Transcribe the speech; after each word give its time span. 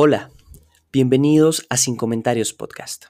Hola, 0.00 0.30
bienvenidos 0.92 1.66
a 1.70 1.76
Sin 1.76 1.96
Comentarios 1.96 2.52
Podcast. 2.52 3.06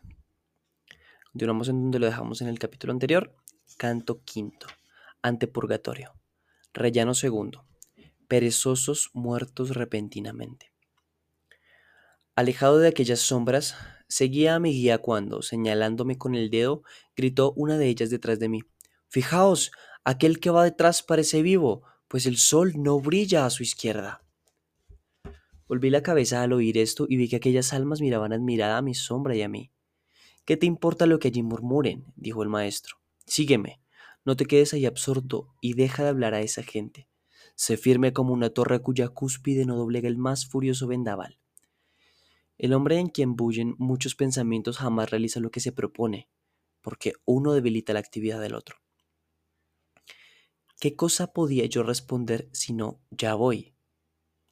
Continuamos 1.33 1.69
en 1.69 1.83
donde 1.83 1.99
lo 1.99 2.07
dejamos 2.07 2.41
en 2.41 2.49
el 2.49 2.59
capítulo 2.59 2.95
anterior. 2.95 3.35
Canto 3.77 4.23
quinto, 4.25 4.69
Antepurgatorio. 5.21 6.15
Rellano 6.73 7.13
segundo. 7.13 7.67
Perezosos 8.27 9.11
muertos 9.13 9.77
repentinamente. 9.77 10.73
Alejado 12.35 12.79
de 12.79 12.89
aquellas 12.89 13.21
sombras, 13.21 13.77
seguía 14.09 14.55
a 14.55 14.59
mi 14.59 14.73
guía 14.73 14.97
cuando, 14.97 15.43
señalándome 15.43 16.17
con 16.17 16.35
el 16.35 16.49
dedo, 16.49 16.85
gritó 17.15 17.53
una 17.55 17.77
de 17.77 17.89
ellas 17.89 18.09
detrás 18.09 18.39
de 18.39 18.49
mí. 18.49 18.63
Fijaos, 19.09 19.73
aquel 20.05 20.41
que 20.41 20.49
va 20.49 20.65
detrás 20.65 21.03
parece 21.03 21.43
vivo, 21.43 21.83
pues 22.09 22.25
el 22.25 22.39
sol 22.39 22.73
no 22.77 22.99
brilla 22.99 23.45
a 23.45 23.51
su 23.51 23.63
izquierda. 23.63 24.23
Volví 25.69 25.91
la 25.91 26.03
cabeza 26.03 26.43
al 26.43 26.55
oír 26.55 26.79
esto 26.79 27.07
y 27.09 27.17
vi 27.17 27.29
que 27.29 27.37
aquellas 27.37 27.75
almas 27.75 28.01
miraban 28.01 28.33
admirada 28.33 28.79
a 28.79 28.83
mi 28.83 28.95
sombra 28.95 29.37
y 29.37 29.43
a 29.43 29.49
mí. 29.49 29.71
¿Qué 30.47 30.57
te 30.57 30.65
importa 30.65 31.05
lo 31.05 31.19
que 31.19 31.29
allí 31.29 31.43
murmuren? 31.43 32.07
dijo 32.17 32.43
el 32.43 32.49
maestro. 32.49 32.97
Sígueme, 33.27 33.83
no 34.25 34.35
te 34.35 34.47
quedes 34.47 34.73
ahí 34.73 34.87
absorto 34.87 35.55
y 35.61 35.75
deja 35.75 36.03
de 36.03 36.09
hablar 36.09 36.33
a 36.33 36.41
esa 36.41 36.63
gente. 36.63 37.09
Sé 37.55 37.77
firme 37.77 38.15
como 38.15 38.33
una 38.33 38.51
torre 38.51 38.81
cuya 38.81 39.09
cúspide 39.09 39.67
no 39.67 39.77
doblega 39.77 40.09
el 40.09 40.17
más 40.17 40.47
furioso 40.47 40.87
vendaval. 40.87 41.39
El 42.57 42.73
hombre 42.73 42.99
en 42.99 43.09
quien 43.09 43.37
bullen 43.37 43.75
muchos 43.79 44.15
pensamientos 44.15 44.79
jamás 44.79 45.11
realiza 45.11 45.39
lo 45.39 45.51
que 45.51 45.61
se 45.61 45.73
propone, 45.73 46.29
porque 46.81 47.13
uno 47.25 47.53
debilita 47.53 47.93
la 47.93 48.01
actividad 48.01 48.41
del 48.41 48.55
otro. 48.55 48.77
¿Qué 50.81 50.97
cosa 50.97 51.33
podía 51.33 51.67
yo 51.67 51.83
responder 51.83 52.49
si 52.53 52.73
no, 52.73 53.01
ya 53.11 53.35
voy? 53.35 53.75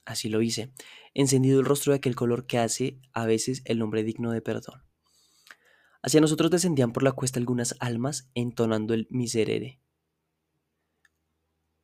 Así 0.06 0.30
lo 0.30 0.40
hice, 0.40 0.72
encendido 1.12 1.60
el 1.60 1.66
rostro 1.66 1.92
de 1.92 1.98
aquel 1.98 2.16
color 2.16 2.46
que 2.46 2.58
hace 2.58 2.98
a 3.12 3.26
veces 3.26 3.60
el 3.66 3.82
hombre 3.82 4.04
digno 4.04 4.30
de 4.30 4.40
perdón. 4.40 4.82
Hacia 6.02 6.20
nosotros 6.20 6.50
descendían 6.50 6.92
por 6.92 7.02
la 7.02 7.12
cuesta 7.12 7.38
algunas 7.38 7.76
almas 7.80 8.30
entonando 8.34 8.94
el 8.94 9.08
miserere. 9.10 9.82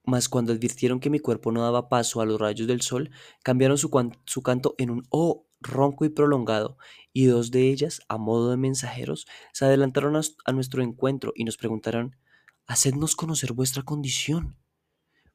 Mas 0.04 0.28
cuando 0.28 0.52
advirtieron 0.52 1.00
que 1.00 1.10
mi 1.10 1.18
cuerpo 1.18 1.52
no 1.52 1.62
daba 1.62 1.88
paso 1.88 2.20
a 2.20 2.26
los 2.26 2.40
rayos 2.40 2.66
del 2.66 2.80
sol, 2.80 3.10
cambiaron 3.42 3.76
su, 3.76 3.90
su 4.24 4.42
canto 4.42 4.74
en 4.78 4.90
un 4.90 5.02
oh 5.10 5.46
ronco 5.60 6.04
y 6.04 6.08
prolongado, 6.08 6.78
y 7.12 7.26
dos 7.26 7.50
de 7.50 7.68
ellas, 7.70 8.00
a 8.08 8.18
modo 8.18 8.50
de 8.50 8.56
mensajeros, 8.56 9.26
se 9.52 9.64
adelantaron 9.64 10.20
a 10.44 10.52
nuestro 10.52 10.82
encuentro 10.82 11.32
y 11.36 11.44
nos 11.44 11.56
preguntaron 11.56 12.16
Hacednos 12.66 13.16
conocer 13.16 13.52
vuestra 13.52 13.82
condición. 13.82 14.56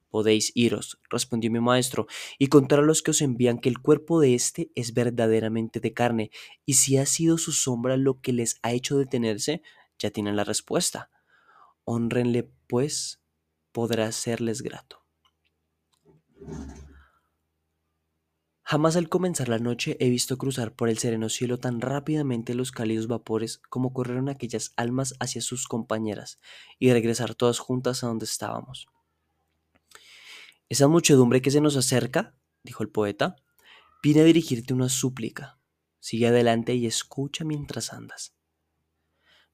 Podéis 0.10 0.52
iros, 0.56 1.00
respondió 1.10 1.52
mi 1.52 1.60
maestro, 1.60 2.08
y 2.40 2.48
contar 2.48 2.80
a 2.80 2.84
los 2.84 3.02
que 3.02 3.12
os 3.12 3.22
envían 3.22 3.60
que 3.60 3.70
el 3.70 3.80
cuerpo 3.80 4.20
de 4.20 4.36
éste 4.36 4.72
es 4.76 4.94
verdaderamente 4.94 5.80
de 5.80 5.94
carne, 5.94 6.32
y 6.66 6.76
si 6.76 6.98
ha 6.98 7.06
sido 7.06 7.38
su 7.38 7.52
sombra 7.52 7.98
lo 7.98 8.22
que 8.22 8.34
les 8.34 8.58
ha 8.62 8.72
hecho 8.72 8.98
detenerse, 8.98 9.62
ya 10.00 10.12
tienen 10.12 10.36
la 10.36 10.44
respuesta. 10.44 11.10
Honrenle, 11.84 12.50
pues, 12.68 13.22
podrá 13.72 14.12
serles 14.12 14.62
grato. 14.62 15.04
Jamás 18.70 18.98
al 18.98 19.08
comenzar 19.08 19.48
la 19.48 19.60
noche 19.60 19.96
he 20.02 20.10
visto 20.10 20.38
cruzar 20.38 20.76
por 20.76 20.90
el 20.90 20.98
sereno 20.98 21.30
cielo 21.30 21.58
tan 21.58 21.80
rápidamente 21.80 22.54
los 22.54 22.74
cálidos 22.74 23.08
vapores 23.08 23.62
como 23.70 23.94
corrieron 23.94 24.28
aquellas 24.28 24.74
almas 24.76 25.14
hacia 25.22 25.42
sus 25.42 25.70
compañeras 25.70 26.42
y 26.78 26.92
regresar 26.92 27.34
todas 27.34 27.60
juntas 27.60 28.04
a 28.04 28.08
donde 28.08 28.26
estábamos. 28.26 28.88
Esa 30.70 30.88
muchedumbre 30.88 31.42
que 31.42 31.52
se 31.52 31.62
nos 31.62 31.78
acerca, 31.78 32.36
dijo 32.64 32.84
el 32.84 32.90
poeta, 32.90 33.38
viene 34.04 34.22
a 34.22 34.26
dirigirte 34.26 34.74
una 34.74 34.90
súplica. 34.90 35.60
Sigue 36.00 36.28
adelante 36.28 36.76
y 36.76 36.86
escucha 36.86 37.46
mientras 37.46 37.94
andas. 37.94 38.34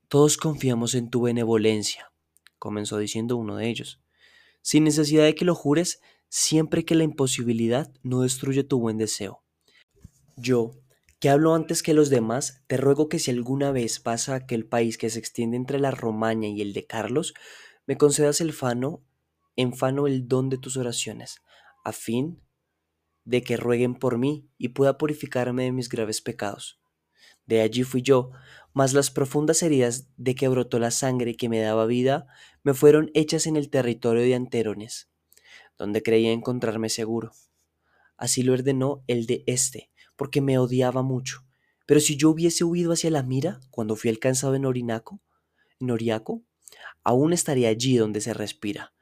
Todos 0.08 0.38
confiamos 0.38 0.96
en 0.96 1.10
tu 1.10 1.22
benevolencia, 1.22 2.12
comenzó 2.58 2.98
diciendo 2.98 3.38
uno 3.38 3.58
de 3.58 3.70
ellos, 3.70 4.02
sin 4.62 4.84
necesidad 4.84 5.24
de 5.24 5.36
que 5.36 5.46
lo 5.46 5.56
jures, 5.56 6.02
siempre 6.30 6.84
que 6.84 6.96
la 6.96 7.04
imposibilidad 7.04 7.94
no 8.02 8.22
destruye 8.22 8.64
tu 8.64 8.80
buen 8.80 8.98
deseo. 8.98 9.44
Yo, 10.36 10.72
que 11.20 11.30
hablo 11.30 11.54
antes 11.54 11.84
que 11.84 11.94
los 11.94 12.10
demás, 12.10 12.64
te 12.68 12.78
ruego 12.78 13.08
que 13.08 13.20
si 13.20 13.30
alguna 13.30 13.72
vez 13.72 14.02
vas 14.02 14.30
a 14.30 14.36
aquel 14.36 14.66
país 14.66 14.98
que 14.98 15.10
se 15.10 15.20
extiende 15.20 15.58
entre 15.58 15.80
la 15.80 15.92
Romaña 15.92 16.48
y 16.48 16.62
el 16.62 16.74
de 16.74 16.86
Carlos, 16.86 17.34
me 17.86 17.98
concedas 17.98 18.42
el 18.42 18.52
fano 18.52 19.04
enfano 19.56 20.08
el 20.08 20.28
don 20.28 20.50
de 20.50 20.58
tus 20.58 20.78
oraciones, 20.78 21.42
a 21.84 21.92
fin 21.92 22.42
de 23.26 23.42
que 23.42 23.58
rueguen 23.58 23.96
por 23.96 24.18
mí 24.18 24.50
y 24.58 24.70
pueda 24.70 24.98
purificarme 24.98 25.64
de 25.64 25.72
mis 25.72 25.90
graves 25.90 26.22
pecados. 26.22 26.80
De 27.46 27.62
allí 27.62 27.84
fui 27.84 28.02
yo, 28.02 28.32
mas 28.74 28.94
las 28.94 29.12
profundas 29.12 29.62
heridas 29.64 30.08
de 30.18 30.36
que 30.36 30.48
brotó 30.48 30.80
la 30.80 30.92
sangre 30.92 31.36
que 31.36 31.50
me 31.50 31.60
daba 31.60 31.86
vida 31.86 32.28
me 32.64 32.74
fueron 32.74 33.12
hechas 33.14 33.48
en 33.48 33.56
el 33.56 33.70
territorio 33.70 34.24
de 34.24 34.36
Anterones, 34.36 35.10
donde 35.78 36.04
creía 36.04 36.32
encontrarme 36.32 36.90
seguro. 36.90 37.32
Así 38.18 38.44
lo 38.44 38.54
ordenó 38.54 39.04
el 39.08 39.26
de 39.26 39.44
éste, 39.48 39.92
porque 40.16 40.42
me 40.42 40.58
odiaba 40.58 41.02
mucho. 41.02 41.46
Pero 41.86 42.00
si 42.00 42.16
yo 42.16 42.30
hubiese 42.30 42.64
huido 42.64 42.94
hacia 42.94 43.12
la 43.12 43.24
mira 43.24 43.60
cuando 43.70 43.96
fui 43.96 44.10
alcanzado 44.10 44.56
en 44.56 44.66
Orinaco, 44.66 45.22
en 45.80 45.92
Oriaco, 45.92 46.44
aún 47.04 47.34
estaría 47.34 47.70
allí 47.70 47.98
donde 47.98 48.22
se 48.22 48.34
respira, 48.34 48.93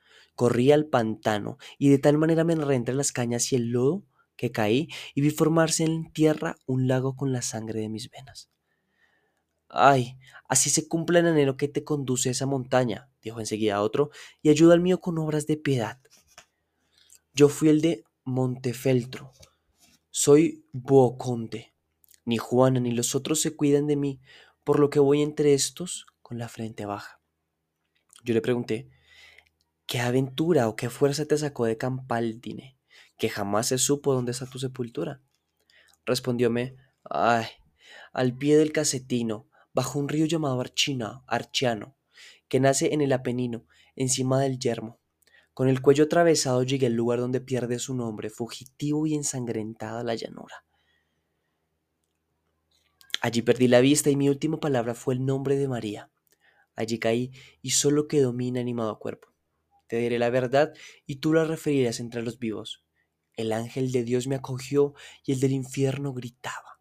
Corrí 0.42 0.72
al 0.72 0.88
pantano 0.88 1.60
y 1.78 1.90
de 1.90 2.00
tal 2.00 2.18
manera 2.18 2.44
me 2.44 2.54
enredé 2.54 2.74
entre 2.74 2.96
las 2.96 3.12
cañas 3.12 3.54
y 3.54 3.58
el 3.58 3.68
lodo 3.68 4.08
que 4.36 4.52
caí 4.52 4.88
y 5.14 5.22
vi 5.22 5.30
formarse 5.30 5.84
en 5.84 6.12
tierra 6.12 6.58
un 6.66 6.88
lago 6.88 7.16
con 7.16 7.32
la 7.32 7.44
sangre 7.44 7.80
de 7.80 7.90
mis 7.90 8.10
venas. 8.10 8.50
Ay, 9.70 10.18
así 10.50 10.72
se 10.72 10.88
cumple 10.88 11.20
el 11.20 11.28
anhelo 11.28 11.58
que 11.58 11.68
te 11.68 11.84
conduce 11.84 12.30
a 12.30 12.32
esa 12.32 12.48
montaña, 12.48 13.08
dijo 13.22 13.40
enseguida 13.40 13.84
otro, 13.84 14.10
y 14.42 14.50
ayuda 14.50 14.74
al 14.74 14.80
mío 14.82 15.00
con 15.00 15.20
obras 15.20 15.46
de 15.46 15.58
piedad. 15.58 16.00
Yo 17.36 17.48
fui 17.48 17.70
el 17.70 17.82
de 17.82 18.04
Montefeltro, 18.24 19.34
soy 20.10 20.66
Boconte. 20.72 21.76
Ni 22.26 22.38
Juana 22.38 22.80
ni 22.80 22.90
los 22.90 23.14
otros 23.14 23.42
se 23.42 23.56
cuidan 23.56 23.86
de 23.86 23.96
mí, 23.96 24.20
por 24.64 24.80
lo 24.80 24.90
que 24.90 25.00
voy 25.00 25.22
entre 25.22 25.54
estos 25.54 26.08
con 26.24 26.40
la 26.40 26.50
frente 26.50 26.88
baja. 26.88 27.22
Yo 28.24 28.34
le 28.34 28.42
pregunté, 28.42 28.90
¿Qué 29.92 30.00
aventura 30.00 30.70
o 30.70 30.78
qué 30.78 30.90
fuerza 30.90 31.26
te 31.26 31.38
sacó 31.38 31.66
de 31.66 31.76
Campaldine, 31.76 32.78
que 33.18 33.28
jamás 33.28 33.68
se 33.68 33.78
supo 33.78 34.14
dónde 34.14 34.32
está 34.32 34.46
tu 34.46 34.58
sepultura? 34.58 35.22
Respondióme, 36.06 36.78
ay, 37.04 37.48
al 38.14 38.38
pie 38.38 38.56
del 38.56 38.72
casetino, 38.72 39.50
bajo 39.74 40.00
un 40.00 40.08
río 40.08 40.26
llamado 40.28 40.62
Archina, 40.62 41.26
Archiano, 41.28 41.98
que 42.48 42.62
nace 42.62 42.94
en 42.94 43.02
el 43.02 43.12
Apenino, 43.12 43.66
encima 43.98 44.40
del 44.40 44.60
yermo. 44.60 45.02
Con 45.54 45.68
el 45.68 45.82
cuello 45.82 46.06
atravesado 46.06 46.64
llegué 46.64 46.86
al 46.86 46.94
lugar 46.94 47.20
donde 47.20 47.42
pierde 47.42 47.78
su 47.78 47.94
nombre, 47.94 48.30
fugitivo 48.30 49.06
y 49.08 49.16
ensangrentada 49.16 50.06
la 50.06 50.16
llanura. 50.16 50.64
Allí 53.20 53.42
perdí 53.42 53.68
la 53.68 53.82
vista 53.82 54.10
y 54.10 54.16
mi 54.16 54.30
última 54.30 54.58
palabra 54.58 54.96
fue 54.96 55.16
el 55.16 55.26
nombre 55.26 55.58
de 55.58 55.68
María. 55.68 56.10
Allí 56.78 56.98
caí 56.98 57.34
y 57.62 57.72
solo 57.72 58.08
quedó 58.08 58.32
mi 58.32 58.48
inanimado 58.48 58.98
cuerpo. 58.98 59.31
Te 59.92 59.98
diré 59.98 60.20
la 60.20 60.30
verdad 60.30 60.74
y 61.06 61.18
tú 61.18 61.34
la 61.34 61.44
referirás 61.44 62.00
entre 62.00 62.24
los 62.24 62.40
vivos. 62.40 62.82
El 63.36 63.52
ángel 63.52 63.92
de 63.92 64.06
Dios 64.06 64.26
me 64.26 64.36
acogió 64.36 64.94
y 65.26 65.34
el 65.34 65.42
del 65.42 65.52
infierno 65.52 66.14
gritaba. 66.14 66.80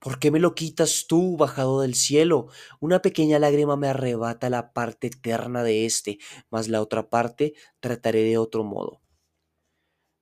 ¿Por 0.00 0.18
qué 0.18 0.32
me 0.32 0.40
lo 0.40 0.56
quitas 0.56 1.06
tú, 1.06 1.36
bajado 1.36 1.82
del 1.82 1.94
cielo? 1.94 2.48
Una 2.80 3.00
pequeña 3.00 3.38
lágrima 3.38 3.76
me 3.76 3.86
arrebata 3.86 4.50
la 4.50 4.72
parte 4.72 5.06
eterna 5.06 5.62
de 5.62 5.86
éste, 5.86 6.18
mas 6.50 6.66
la 6.66 6.82
otra 6.82 7.10
parte 7.10 7.54
trataré 7.78 8.24
de 8.24 8.38
otro 8.38 8.64
modo. 8.64 9.02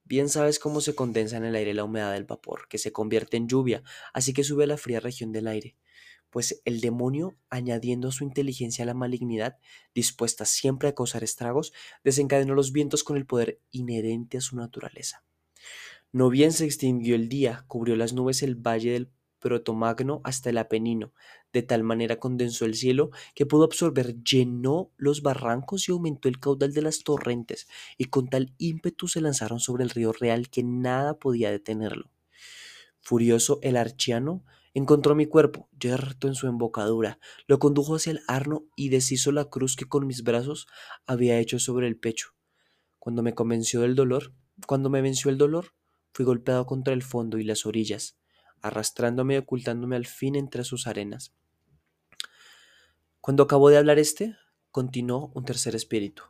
Bien 0.05 0.29
sabes 0.29 0.59
cómo 0.59 0.83
se 0.83 0.95
condensa 0.95 1.39
en 1.39 1.47
el 1.47 1.55
aire 1.55 1.73
la 1.73 1.85
humedad 1.85 2.13
del 2.13 2.25
vapor, 2.25 2.69
que 2.69 2.77
se 2.77 2.93
convierte 2.93 3.39
en 3.39 3.49
lluvia, 3.49 3.83
así 4.13 4.35
que 4.35 4.45
sube 4.45 4.65
a 4.65 4.67
la 4.67 4.77
fría 4.77 5.01
región 5.01 5.33
del 5.33 5.47
aire 5.49 5.79
pues 6.31 6.63
el 6.65 6.81
demonio, 6.81 7.37
añadiendo 7.51 8.09
a 8.09 8.13
su 8.13 8.25
inteligencia 8.25 8.85
la 8.85 8.95
malignidad, 8.95 9.59
dispuesta 9.95 10.45
siempre 10.45 10.89
a 10.89 10.95
causar 10.95 11.25
estragos, 11.25 11.73
desencadenó 12.05 12.55
los 12.55 12.73
vientos 12.73 13.05
con 13.05 13.17
el 13.17 13.27
poder 13.27 13.61
inherente 13.71 14.39
a 14.39 14.41
su 14.41 14.57
naturaleza. 14.57 15.25
No 16.13 16.31
bien 16.31 16.53
se 16.53 16.65
extinguió 16.65 17.15
el 17.15 17.29
día, 17.29 17.65
cubrió 17.69 17.97
las 17.97 18.13
nubes 18.13 18.43
el 18.43 18.55
valle 18.57 18.93
del 18.93 19.11
Protomagno 19.41 20.21
hasta 20.23 20.51
el 20.51 20.59
Apenino, 20.59 21.13
de 21.53 21.63
tal 21.63 21.83
manera 21.83 22.19
condensó 22.19 22.67
el 22.67 22.75
cielo 22.75 23.11
que 23.35 23.47
pudo 23.47 23.65
absorber, 23.65 24.23
llenó 24.23 24.93
los 24.97 25.23
barrancos 25.23 25.89
y 25.89 25.93
aumentó 25.93 26.29
el 26.29 26.39
caudal 26.39 26.73
de 26.73 26.83
las 26.83 27.03
torrentes, 27.03 27.67
y 27.97 28.07
con 28.07 28.29
tal 28.29 28.53
ímpetu 28.59 29.09
se 29.09 29.21
lanzaron 29.21 29.59
sobre 29.59 29.83
el 29.83 29.91
río 29.91 30.13
real 30.13 30.51
que 30.51 30.63
nada 30.63 31.19
podía 31.19 31.51
detenerlo. 31.51 32.11
Furioso 33.01 33.59
el 33.63 33.77
archiano 33.77 34.45
Encontró 34.73 35.15
mi 35.15 35.27
cuerpo, 35.27 35.69
yerto 35.79 36.29
en 36.29 36.35
su 36.35 36.47
embocadura, 36.47 37.19
lo 37.47 37.59
condujo 37.59 37.97
hacia 37.97 38.13
el 38.13 38.21
arno 38.29 38.67
y 38.77 38.89
deshizo 38.89 39.33
la 39.33 39.47
cruz 39.47 39.75
que 39.75 39.87
con 39.87 40.07
mis 40.07 40.23
brazos 40.23 40.67
había 41.07 41.39
hecho 41.39 41.59
sobre 41.59 41.89
el 41.89 41.99
pecho. 41.99 42.29
Cuando 42.99 43.23
me 43.23 43.35
convenció 43.35 43.81
del 43.81 43.97
dolor, 43.97 44.33
cuando 44.67 44.91
me 44.91 45.03
venció 45.03 45.31
el 45.31 45.39
dolor, 45.39 45.75
fui 46.13 46.25
golpeado 46.25 46.67
contra 46.67 46.95
el 46.95 47.03
fondo 47.03 47.39
y 47.39 47.45
las 47.45 47.67
orillas. 47.67 48.17
arrastrándome 48.63 49.35
y 49.35 49.39
ocultándome 49.39 49.97
al 49.97 50.05
fin 50.07 50.37
entre 50.37 50.65
sus 50.65 50.87
arenas. 50.87 51.33
Cuando 53.23 53.43
acabó 53.43 53.71
de 53.71 53.79
hablar 53.79 53.99
este, 53.99 54.37
continuó 54.71 55.33
un 55.35 55.45
tercer 55.47 55.75
espíritu. 55.75 56.25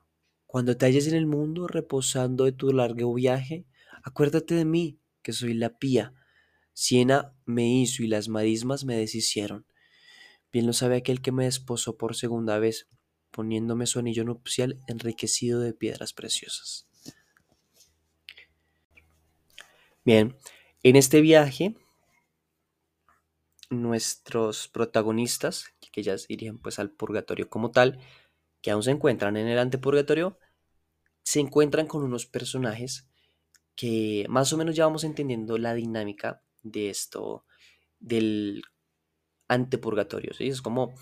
Cuando 0.46 0.76
te 0.76 0.86
halles 0.86 1.08
en 1.08 1.14
el 1.14 1.26
mundo 1.26 1.66
reposando 1.66 2.44
de 2.44 2.52
tu 2.52 2.72
largo 2.72 3.12
viaje, 3.14 3.66
acuérdate 4.04 4.54
de 4.54 4.64
mí, 4.64 5.00
que 5.22 5.32
soy 5.32 5.54
la 5.54 5.76
pía. 5.78 6.14
Siena 6.72 7.34
me 7.44 7.68
hizo 7.68 8.02
y 8.02 8.06
las 8.06 8.28
marismas 8.28 8.84
me 8.84 8.96
deshicieron. 8.96 9.66
Bien 10.52 10.66
lo 10.66 10.72
sabe 10.72 10.96
aquel 10.96 11.20
que 11.20 11.32
me 11.32 11.44
desposó 11.44 11.96
por 11.96 12.16
segunda 12.16 12.58
vez, 12.58 12.88
poniéndome 13.30 13.86
su 13.86 13.98
anillo 13.98 14.24
nupcial 14.24 14.80
enriquecido 14.86 15.60
de 15.60 15.72
piedras 15.72 16.12
preciosas. 16.12 16.86
Bien, 20.04 20.36
en 20.82 20.96
este 20.96 21.20
viaje, 21.20 21.76
nuestros 23.68 24.68
protagonistas, 24.68 25.66
que 25.92 26.02
ya 26.02 26.16
irían 26.28 26.58
pues 26.58 26.78
al 26.78 26.90
purgatorio 26.90 27.48
como 27.48 27.70
tal, 27.70 28.00
que 28.62 28.70
aún 28.70 28.82
se 28.82 28.90
encuentran 28.90 29.36
en 29.36 29.46
el 29.46 29.58
antepurgatorio, 29.58 30.38
se 31.22 31.40
encuentran 31.40 31.86
con 31.86 32.02
unos 32.02 32.26
personajes 32.26 33.06
que 33.76 34.26
más 34.28 34.52
o 34.52 34.56
menos 34.56 34.74
ya 34.74 34.84
vamos 34.84 35.04
entendiendo 35.04 35.56
la 35.58 35.74
dinámica 35.74 36.42
de 36.62 36.90
esto, 36.90 37.44
del 37.98 38.62
antepurgatorio. 39.48 40.32
¿sí? 40.34 40.48
Es 40.48 40.62
como 40.62 40.94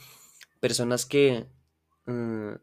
personas 0.60 1.06
que, 1.06 1.46
mm, 2.06 2.55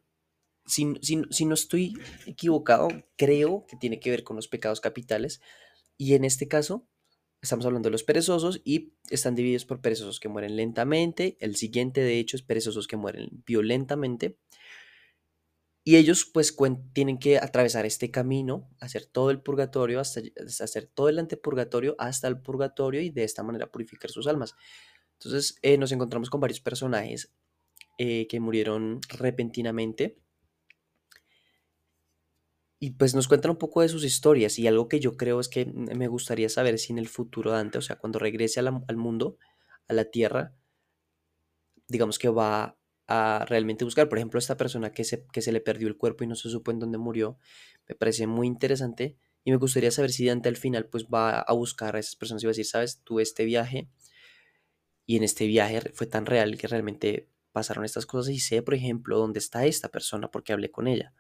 si, 0.66 1.46
no 1.46 1.54
estoy 1.54 1.94
equivocado, 2.26 2.88
creo 3.18 3.66
que 3.68 3.78
tiene 3.78 4.00
que 4.00 4.10
ver 4.10 4.24
con 4.24 4.36
los 4.36 4.48
pecados 4.48 4.82
capitales. 4.82 5.42
Y 5.98 6.16
en 6.16 6.26
este 6.26 6.48
caso, 6.48 6.88
estamos 7.42 7.66
hablando 7.66 7.88
de 7.88 7.92
los 7.92 8.04
perezosos 8.04 8.62
y 8.66 8.94
están 9.10 9.36
divididos 9.36 9.66
por 9.66 9.82
perezosos 9.82 10.20
que 10.20 10.28
mueren 10.28 10.56
lentamente. 10.56 11.38
El 11.40 11.56
siguiente, 11.56 12.02
de 12.02 12.20
hecho, 12.20 12.36
es 12.36 12.44
perezosos 12.44 12.88
que 12.88 12.98
mueren 12.98 13.44
violentamente. 13.46 14.38
Y 15.88 15.98
ellos 15.98 16.26
pues 16.26 16.58
tienen 16.94 17.20
que 17.20 17.38
atravesar 17.38 17.86
este 17.86 18.10
camino, 18.10 18.68
hacer 18.80 19.06
todo 19.06 19.30
el 19.30 19.42
purgatorio, 19.42 20.00
hasta 20.00 20.22
hacer 20.64 20.88
todo 20.88 21.10
el 21.10 21.20
antepurgatorio 21.20 21.96
hasta 22.00 22.28
el 22.28 22.42
purgatorio 22.42 23.02
y 23.02 23.12
de 23.12 23.24
esta 23.24 23.44
manera 23.44 23.72
purificar 23.72 24.10
sus 24.10 24.26
almas. 24.26 24.56
Entonces 25.20 25.58
eh, 25.62 25.78
nos 25.78 25.92
encontramos 25.92 26.32
con 26.32 26.42
varios 26.42 26.60
personajes 26.60 27.32
eh, 28.00 28.28
que 28.28 28.40
murieron 28.40 29.00
repentinamente 29.10 30.18
y 32.80 32.92
pues 32.92 33.16
nos 33.16 33.28
cuentan 33.28 33.52
un 33.52 33.58
poco 33.58 33.82
de 33.82 33.90
sus 33.90 34.04
historias 34.04 34.60
y 34.60 34.68
algo 34.68 34.90
que 34.90 35.00
yo 35.00 35.18
creo 35.18 35.40
es 35.40 35.50
que 35.50 35.66
me 35.66 36.08
gustaría 36.08 36.50
saber 36.50 36.78
si 36.78 36.94
en 36.94 37.00
el 37.00 37.08
futuro 37.08 37.52
Dante, 37.52 37.78
o 37.78 37.82
sea, 37.82 37.96
cuando 37.98 38.20
regrese 38.20 38.60
al 38.60 38.98
mundo, 38.98 39.38
a 39.88 39.94
la 39.94 40.06
tierra, 40.06 40.56
digamos 41.88 42.20
que 42.20 42.30
va 42.30 42.78
a 43.08 43.46
realmente 43.48 43.86
buscar. 43.86 44.10
Por 44.10 44.18
ejemplo, 44.18 44.40
esta 44.40 44.58
persona 44.58 44.92
que 44.92 45.04
se, 45.04 45.26
que 45.32 45.42
se 45.42 45.52
le 45.52 45.62
perdió 45.62 45.88
el 45.88 45.98
cuerpo 45.98 46.24
y 46.24 46.28
no 46.28 46.36
se 46.36 46.50
supo 46.50 46.72
en 46.72 46.80
dónde 46.80 46.98
murió, 46.98 47.38
me 47.88 47.96
parece 47.96 48.28
muy 48.28 48.48
interesante 48.48 49.18
y 49.44 49.52
me 49.52 49.58
gustaría 49.58 49.92
saber 49.92 50.12
si 50.12 50.26
Dante 50.26 50.50
al 50.50 50.58
final 50.58 50.88
pues 50.88 51.06
va 51.06 51.40
a 51.40 51.54
buscar 51.54 51.96
a 51.96 52.00
esas 52.00 52.16
personas 52.16 52.42
y 52.42 52.48
va 52.48 52.50
a 52.50 52.54
decir, 52.54 52.66
sabes, 52.66 53.02
tuve 53.04 53.22
este 53.22 53.46
viaje 53.46 53.90
y 55.06 55.18
en 55.18 55.24
este 55.24 55.46
viaje 55.46 55.92
fue 55.94 56.08
tan 56.08 56.26
real 56.26 56.58
que 56.58 56.68
realmente 56.68 57.30
pasaron 57.52 57.86
estas 57.86 58.06
cosas 58.06 58.34
y 58.34 58.40
sé, 58.40 58.64
por 58.64 58.74
ejemplo, 58.74 59.18
dónde 59.18 59.40
está 59.40 59.66
esta 59.66 59.90
persona 59.90 60.32
porque 60.32 60.52
hablé 60.52 60.72
con 60.72 60.88
ella. 60.88 61.14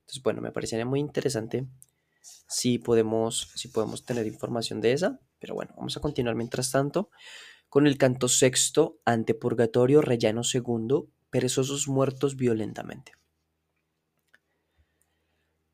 Entonces, 0.00 0.22
bueno, 0.22 0.42
me 0.42 0.52
parecería 0.52 0.84
muy 0.84 1.00
interesante 1.00 1.66
si 2.20 2.78
podemos, 2.78 3.50
si 3.54 3.68
podemos 3.68 4.04
tener 4.04 4.26
información 4.26 4.80
de 4.80 4.92
esa, 4.92 5.18
pero 5.38 5.54
bueno, 5.54 5.74
vamos 5.76 5.96
a 5.96 6.00
continuar 6.00 6.36
mientras 6.36 6.70
tanto 6.70 7.10
con 7.68 7.86
el 7.86 7.98
canto 7.98 8.28
sexto 8.28 8.98
ante 9.04 9.34
Purgatorio 9.34 10.00
Rellano 10.00 10.44
segundo, 10.44 11.08
perezosos 11.30 11.88
muertos 11.88 12.36
violentamente. 12.36 13.12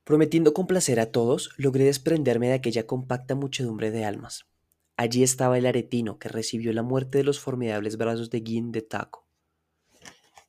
Prometiendo 0.04 0.52
complacer 0.52 0.98
a 0.98 1.12
todos, 1.12 1.50
logré 1.56 1.84
desprenderme 1.84 2.48
de 2.48 2.54
aquella 2.54 2.86
compacta 2.86 3.36
muchedumbre 3.36 3.90
de 3.92 4.04
almas. 4.04 4.46
Allí 4.96 5.22
estaba 5.22 5.58
el 5.58 5.66
aretino 5.66 6.18
que 6.18 6.28
recibió 6.28 6.72
la 6.72 6.82
muerte 6.82 7.18
de 7.18 7.24
los 7.24 7.38
formidables 7.38 7.96
brazos 7.96 8.28
de 8.30 8.40
Guin 8.40 8.72
de 8.72 8.82
Taco. 8.82 9.26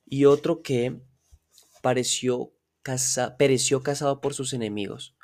Y 0.04 0.24
otro 0.24 0.62
que 0.62 1.00
pereció 1.82 2.52
cazado 2.82 4.20
por 4.20 4.34
sus 4.34 4.52
enemigos. 4.52 5.16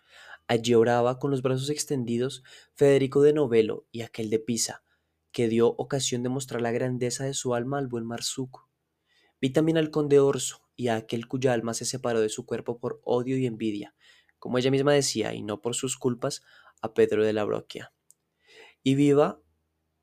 Allí 0.47 0.75
oraba 0.75 1.19
con 1.19 1.31
los 1.31 1.43
brazos 1.43 1.71
extendidos 1.71 2.43
Federico 2.75 3.23
de 3.23 3.33
Novelo 3.33 3.87
y 3.93 4.03
aquel 4.03 4.31
de 4.31 4.39
Pisa, 4.39 4.83
que 5.33 5.49
dio 5.49 5.69
ocasión 5.69 6.23
de 6.23 6.29
mostrar 6.29 6.61
la 6.61 6.73
grandeza 6.73 7.25
de 7.25 7.35
su 7.35 7.55
alma 7.55 7.79
al 7.79 7.89
buen 7.89 8.05
Marzuco. 8.05 8.69
Vi 9.41 9.51
también 9.51 9.79
al 9.79 9.91
conde 9.91 10.19
Orso 10.19 10.69
y 10.77 10.89
a 10.89 10.97
aquel 10.97 11.27
cuya 11.29 11.53
alma 11.53 11.75
se 11.75 11.85
separó 11.85 12.21
de 12.21 12.29
su 12.29 12.47
cuerpo 12.47 12.79
por 12.79 13.01
odio 13.05 13.37
y 13.37 13.47
envidia, 13.47 13.95
como 14.39 14.59
ella 14.59 14.71
misma 14.71 14.93
decía, 14.93 15.35
y 15.35 15.43
no 15.43 15.61
por 15.61 15.75
sus 15.75 15.97
culpas, 15.97 16.43
a 16.83 16.95
Pedro 16.95 17.25
de 17.25 17.33
la 17.33 17.45
Broquia. 17.45 17.93
Y 18.83 18.95
viva 18.95 19.43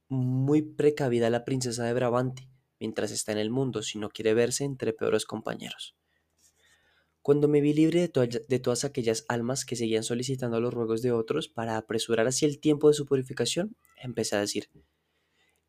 muy 0.09 0.61
precavida 0.61 1.29
la 1.29 1.43
princesa 1.43 1.83
de 1.83 1.93
Brabante, 1.93 2.49
mientras 2.79 3.11
está 3.11 3.31
en 3.31 3.39
el 3.39 3.49
mundo, 3.49 3.81
si 3.81 3.97
no 3.97 4.09
quiere 4.09 4.33
verse 4.33 4.63
entre 4.63 4.93
peores 4.93 5.25
compañeros. 5.25 5.95
Cuando 7.21 7.47
me 7.49 7.59
vi 7.59 7.73
libre 7.73 8.07
de, 8.07 8.45
de, 8.47 8.59
todas 8.59 8.85
aquellas 8.85 9.25
almas 9.27 9.65
que 9.65 9.75
seguían 9.75 10.03
solicitando 10.03 10.61
los 10.61 10.73
ruegos 10.73 11.01
de 11.01 11.11
otros 11.11 11.49
para 11.49 11.75
apresurar 11.75 12.25
así 12.25 12.45
el 12.45 12.59
tiempo 12.59 12.87
de 12.87 12.93
su 12.93 13.05
purificación, 13.05 13.75
empecé 13.97 14.37
a 14.37 14.39
decir, 14.39 14.69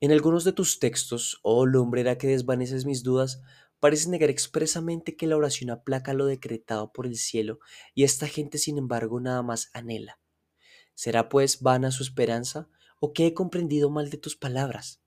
en 0.00 0.12
algunos 0.12 0.45
de 0.45 0.53
tus 0.53 0.79
textos, 0.79 1.41
oh 1.43 1.67
lumbrera 1.67 2.19
que 2.19 2.29
desvaneces 2.29 2.85
mis 2.85 3.03
dudas, 3.03 3.43
pareces 3.81 4.06
negar 4.06 4.31
expresamente 4.31 5.17
que 5.17 5.27
la 5.27 5.37
oración 5.37 5.71
aplaca 5.71 6.15
lo 6.15 6.27
decretado 6.27 6.93
por 6.93 7.06
el 7.06 7.17
cielo, 7.17 7.59
y 7.95 8.05
esta 8.05 8.29
gente 8.29 8.59
sin 8.59 8.79
embargo 8.79 9.19
nada 9.19 9.43
más 9.43 9.71
anhela. 9.73 10.21
¿Será 10.95 11.29
pues 11.29 11.62
vana 11.62 11.91
su 11.91 12.05
esperanza, 12.05 12.69
o 13.00 13.12
que 13.12 13.27
he 13.27 13.35
comprendido 13.35 13.91
mal 13.91 14.09
de 14.09 14.19
tus 14.19 14.37
palabras? 14.37 15.03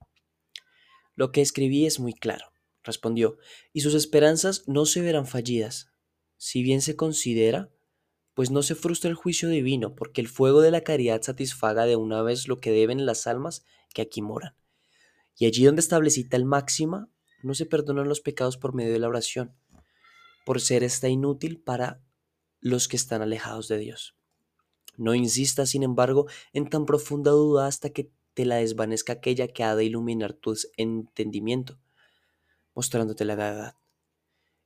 Lo 1.15 1.31
que 1.31 1.39
escribí 1.39 1.85
es 1.85 2.01
muy 2.01 2.13
claro, 2.13 2.51
respondió, 2.83 3.37
y 3.71 3.81
sus 3.81 3.93
esperanzas 3.93 4.67
no 4.67 4.85
se 4.85 5.01
verán 5.01 5.25
fallidas. 5.25 5.93
Si 6.35 6.63
bien 6.63 6.81
se 6.81 6.97
considera, 6.97 7.71
pues 8.33 8.51
no 8.51 8.61
se 8.61 8.75
frustra 8.75 9.09
el 9.09 9.15
juicio 9.15 9.47
divino, 9.47 9.95
porque 9.95 10.19
el 10.19 10.27
fuego 10.27 10.59
de 10.59 10.71
la 10.71 10.81
caridad 10.81 11.21
satisfaga 11.21 11.85
de 11.85 11.95
una 11.95 12.21
vez 12.23 12.49
lo 12.49 12.59
que 12.59 12.71
deben 12.71 13.05
las 13.05 13.25
almas 13.25 13.63
que 13.93 14.01
aquí 14.01 14.21
moran 14.21 14.60
y 15.41 15.47
allí 15.47 15.65
donde 15.65 15.79
establecita 15.79 16.37
el 16.37 16.45
máxima, 16.45 17.09
no 17.41 17.55
se 17.55 17.65
perdonan 17.65 18.07
los 18.07 18.21
pecados 18.21 18.57
por 18.57 18.75
medio 18.75 18.93
de 18.93 18.99
la 18.99 19.07
oración, 19.07 19.55
por 20.45 20.61
ser 20.61 20.83
esta 20.83 21.09
inútil 21.09 21.59
para 21.59 21.99
los 22.59 22.87
que 22.87 22.95
están 22.95 23.23
alejados 23.23 23.67
de 23.67 23.79
Dios. 23.79 24.15
No 24.97 25.15
insistas, 25.15 25.71
sin 25.71 25.81
embargo, 25.81 26.27
en 26.53 26.69
tan 26.69 26.85
profunda 26.85 27.31
duda 27.31 27.65
hasta 27.65 27.89
que 27.89 28.11
te 28.35 28.45
la 28.45 28.57
desvanezca 28.57 29.13
aquella 29.13 29.47
que 29.47 29.63
ha 29.63 29.75
de 29.75 29.83
iluminar 29.83 30.33
tu 30.33 30.53
entendimiento, 30.77 31.79
mostrándote 32.75 33.25
la 33.25 33.33
verdad. 33.33 33.75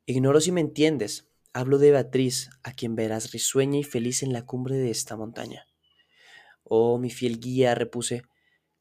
Ignoro 0.06 0.42
si 0.42 0.52
me 0.52 0.60
entiendes. 0.60 1.30
Hablo 1.54 1.78
de 1.78 1.92
Beatriz, 1.92 2.50
a 2.64 2.74
quien 2.74 2.98
verás 2.98 3.32
risueña 3.32 3.80
y 3.80 3.84
feliz 3.84 4.24
en 4.24 4.34
la 4.34 4.46
cumbre 4.46 4.76
de 4.76 4.92
esta 4.92 5.16
montaña. 5.16 5.68
Oh, 6.64 6.98
mi 6.98 7.12
fiel 7.12 7.40
guía, 7.40 7.76
repuse, 7.76 8.24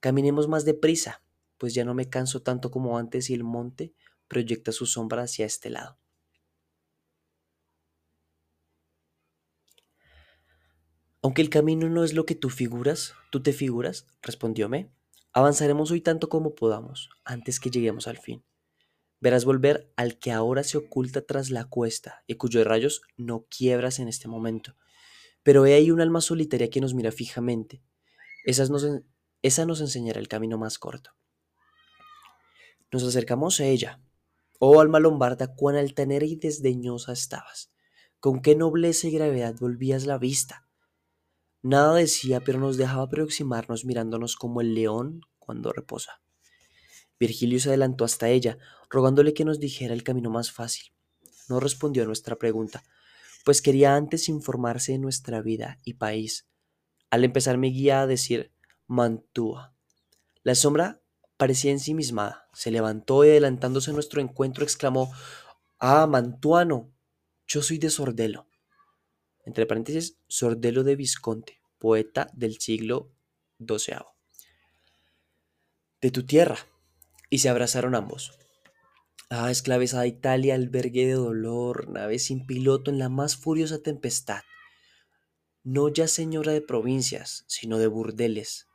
caminemos 0.01 0.49
más 0.49 0.65
deprisa, 0.65 1.24
pues 1.64 1.73
ya 1.73 1.87
no 1.87 1.94
me 1.94 2.11
canso 2.11 2.42
tanto 2.42 2.71
como 2.71 2.99
antes 2.99 3.30
y 3.30 3.33
el 3.33 3.42
monte 3.42 3.94
proyecta 4.28 4.71
su 4.71 4.85
sombra 4.85 5.23
hacia 5.23 5.47
este 5.47 5.71
lado. 5.71 5.99
Aunque 11.23 11.40
el 11.40 11.49
camino 11.49 11.88
no 11.88 12.04
es 12.04 12.12
lo 12.12 12.26
que 12.26 12.35
tú 12.35 12.50
figuras, 12.50 13.14
tú 13.30 13.42
te 13.42 13.54
figuras, 13.54 14.06
respondióme, 14.21 14.92
avanzaremos 15.33 15.90
hoy 15.90 16.02
tanto 16.02 16.28
como 16.28 16.54
podamos, 16.54 17.09
antes 17.25 17.59
que 17.59 17.71
lleguemos 17.71 18.09
al 18.09 18.18
fin. 18.18 18.44
Verás 19.18 19.47
volver 19.47 19.90
al 19.97 20.18
que 20.18 20.33
ahora 20.33 20.64
se 20.64 20.76
oculta 20.76 21.23
tras 21.23 21.49
la 21.49 21.64
cuesta 21.64 22.25
y 22.26 22.35
cuyos 22.35 22.66
rayos 22.66 23.00
no 23.16 23.47
quiebras 23.49 24.00
en 24.00 24.09
este 24.09 24.28
momento. 24.28 24.76
Pero 25.42 25.64
he 25.64 25.73
ahí 25.73 25.90
un 25.90 26.02
alma 26.02 26.21
solitaria 26.21 26.68
que 26.68 26.83
nos 26.83 26.92
mira 26.92 27.11
fijamente. 27.11 27.83
esa 28.44 29.64
nos 29.64 29.80
enseñará 29.80 30.21
el 30.21 30.28
camino 30.28 30.59
más 30.59 30.78
corto. 30.78 31.14
Nos 32.93 33.03
acercamos 33.05 33.61
a 33.61 33.67
ella. 33.67 34.00
Oh 34.59 34.81
alma 34.81 35.00
lombarda, 35.00 35.55
cuán 35.55 35.76
altanera 35.76 36.25
y 36.25 36.37
desdeñosa 36.37 37.12
estabas. 37.12 37.73
Con 38.21 38.41
qué 38.41 38.57
nobleza 38.57 39.09
y 39.09 39.11
gravedad 39.11 39.55
volvías 39.59 40.07
la 40.07 40.19
vista. 40.19 40.69
Nada 41.62 41.95
decía, 41.95 42.41
pero 42.41 42.59
nos 42.59 42.76
dejaba 42.76 43.05
aproximarnos 43.05 43.85
mirándonos 43.85 44.37
como 44.37 44.61
el 44.61 44.75
león 44.75 45.23
cuando 45.38 45.73
reposa. 45.73 46.23
Virgilio 47.19 47.61
se 47.61 47.69
adelantó 47.71 48.05
hasta 48.05 48.29
ella, 48.29 48.59
rogándole 48.91 49.35
que 49.35 49.45
nos 49.45 49.61
dijera 49.61 49.95
el 49.95 50.03
camino 50.03 50.31
más 50.31 50.53
fácil. 50.53 50.93
No 51.49 51.61
respondió 51.61 52.03
a 52.03 52.07
nuestra 52.07 52.37
pregunta, 52.37 52.85
pues 53.45 53.61
quería 53.61 53.95
antes 53.95 54.29
informarse 54.29 54.93
de 54.93 54.99
nuestra 54.99 55.43
vida 55.43 55.79
y 55.85 55.95
país. 55.95 56.49
Al 57.11 57.25
empezar 57.25 57.59
mi 57.59 57.73
guía 57.73 58.00
a 58.00 58.07
decir 58.07 58.53
Mantua, 58.87 59.75
La 60.43 60.55
sombra 60.55 61.04
parecía 61.37 61.71
ensimismada. 61.71 62.49
Se 62.53 62.71
levantó 62.71 63.25
y 63.25 63.31
adelantándose 63.31 63.91
a 63.91 63.95
nuestro 63.95 64.21
encuentro 64.21 64.64
exclamó, 64.64 65.12
Ah, 65.79 66.07
Mantuano, 66.07 66.93
yo 67.47 67.62
soy 67.62 67.79
de 67.79 67.91
Sordelo. 67.91 68.49
Entre 69.45 69.67
paréntesis, 69.67 70.19
Sordelo 70.29 70.85
de 70.85 70.97
Visconte, 70.97 71.61
poeta 71.79 72.31
del 72.33 72.59
siglo 72.59 73.12
XII. 73.59 73.97
De 76.00 76.11
tu 76.11 76.25
tierra. 76.25 76.59
Y 77.31 77.38
se 77.38 77.49
abrazaron 77.49 77.95
ambos. 77.95 78.38
Ah, 79.29 79.50
esclavizada 79.50 80.07
Italia, 80.07 80.55
albergue 80.55 81.07
de 81.07 81.14
dolor, 81.14 81.88
nave 81.88 82.19
sin 82.19 82.47
piloto 82.47 82.91
en 82.91 82.99
la 82.99 83.09
más 83.09 83.37
furiosa 83.37 83.83
tempestad. 83.83 84.43
No 85.62 85.88
ya 85.88 86.09
señora 86.09 86.53
de 86.53 86.61
provincias, 86.61 87.45
sino 87.49 87.79
de 87.79 87.87
burdeles. 87.87 88.69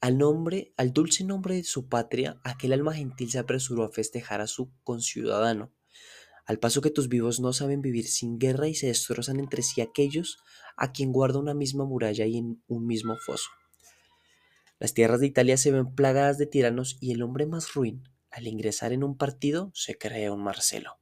Al 0.00 0.16
nombre, 0.16 0.72
al 0.76 0.92
dulce 0.92 1.24
nombre 1.24 1.56
de 1.56 1.64
su 1.64 1.88
patria, 1.88 2.40
aquel 2.44 2.72
alma 2.72 2.94
gentil 2.94 3.30
se 3.30 3.38
apresuró 3.38 3.82
a 3.84 3.90
festejar 3.90 4.40
a 4.40 4.46
su 4.46 4.70
conciudadano, 4.84 5.72
al 6.46 6.58
paso 6.60 6.80
que 6.80 6.90
tus 6.90 7.08
vivos 7.08 7.40
no 7.40 7.52
saben 7.52 7.82
vivir 7.82 8.06
sin 8.06 8.38
guerra 8.38 8.68
y 8.68 8.74
se 8.74 8.86
destrozan 8.86 9.40
entre 9.40 9.62
sí 9.62 9.80
aquellos 9.80 10.38
a 10.76 10.92
quien 10.92 11.12
guarda 11.12 11.40
una 11.40 11.52
misma 11.52 11.84
muralla 11.84 12.26
y 12.26 12.38
en 12.38 12.62
un 12.68 12.86
mismo 12.86 13.16
foso. 13.16 13.50
Las 14.78 14.94
tierras 14.94 15.18
de 15.18 15.26
Italia 15.26 15.56
se 15.56 15.72
ven 15.72 15.94
plagadas 15.94 16.38
de 16.38 16.46
tiranos 16.46 16.96
y 17.00 17.12
el 17.12 17.22
hombre 17.22 17.46
más 17.46 17.74
ruin, 17.74 18.08
al 18.30 18.46
ingresar 18.46 18.92
en 18.92 19.02
un 19.02 19.16
partido, 19.16 19.72
se 19.74 19.98
cree 19.98 20.30
un 20.30 20.42
Marcelo. 20.42 21.00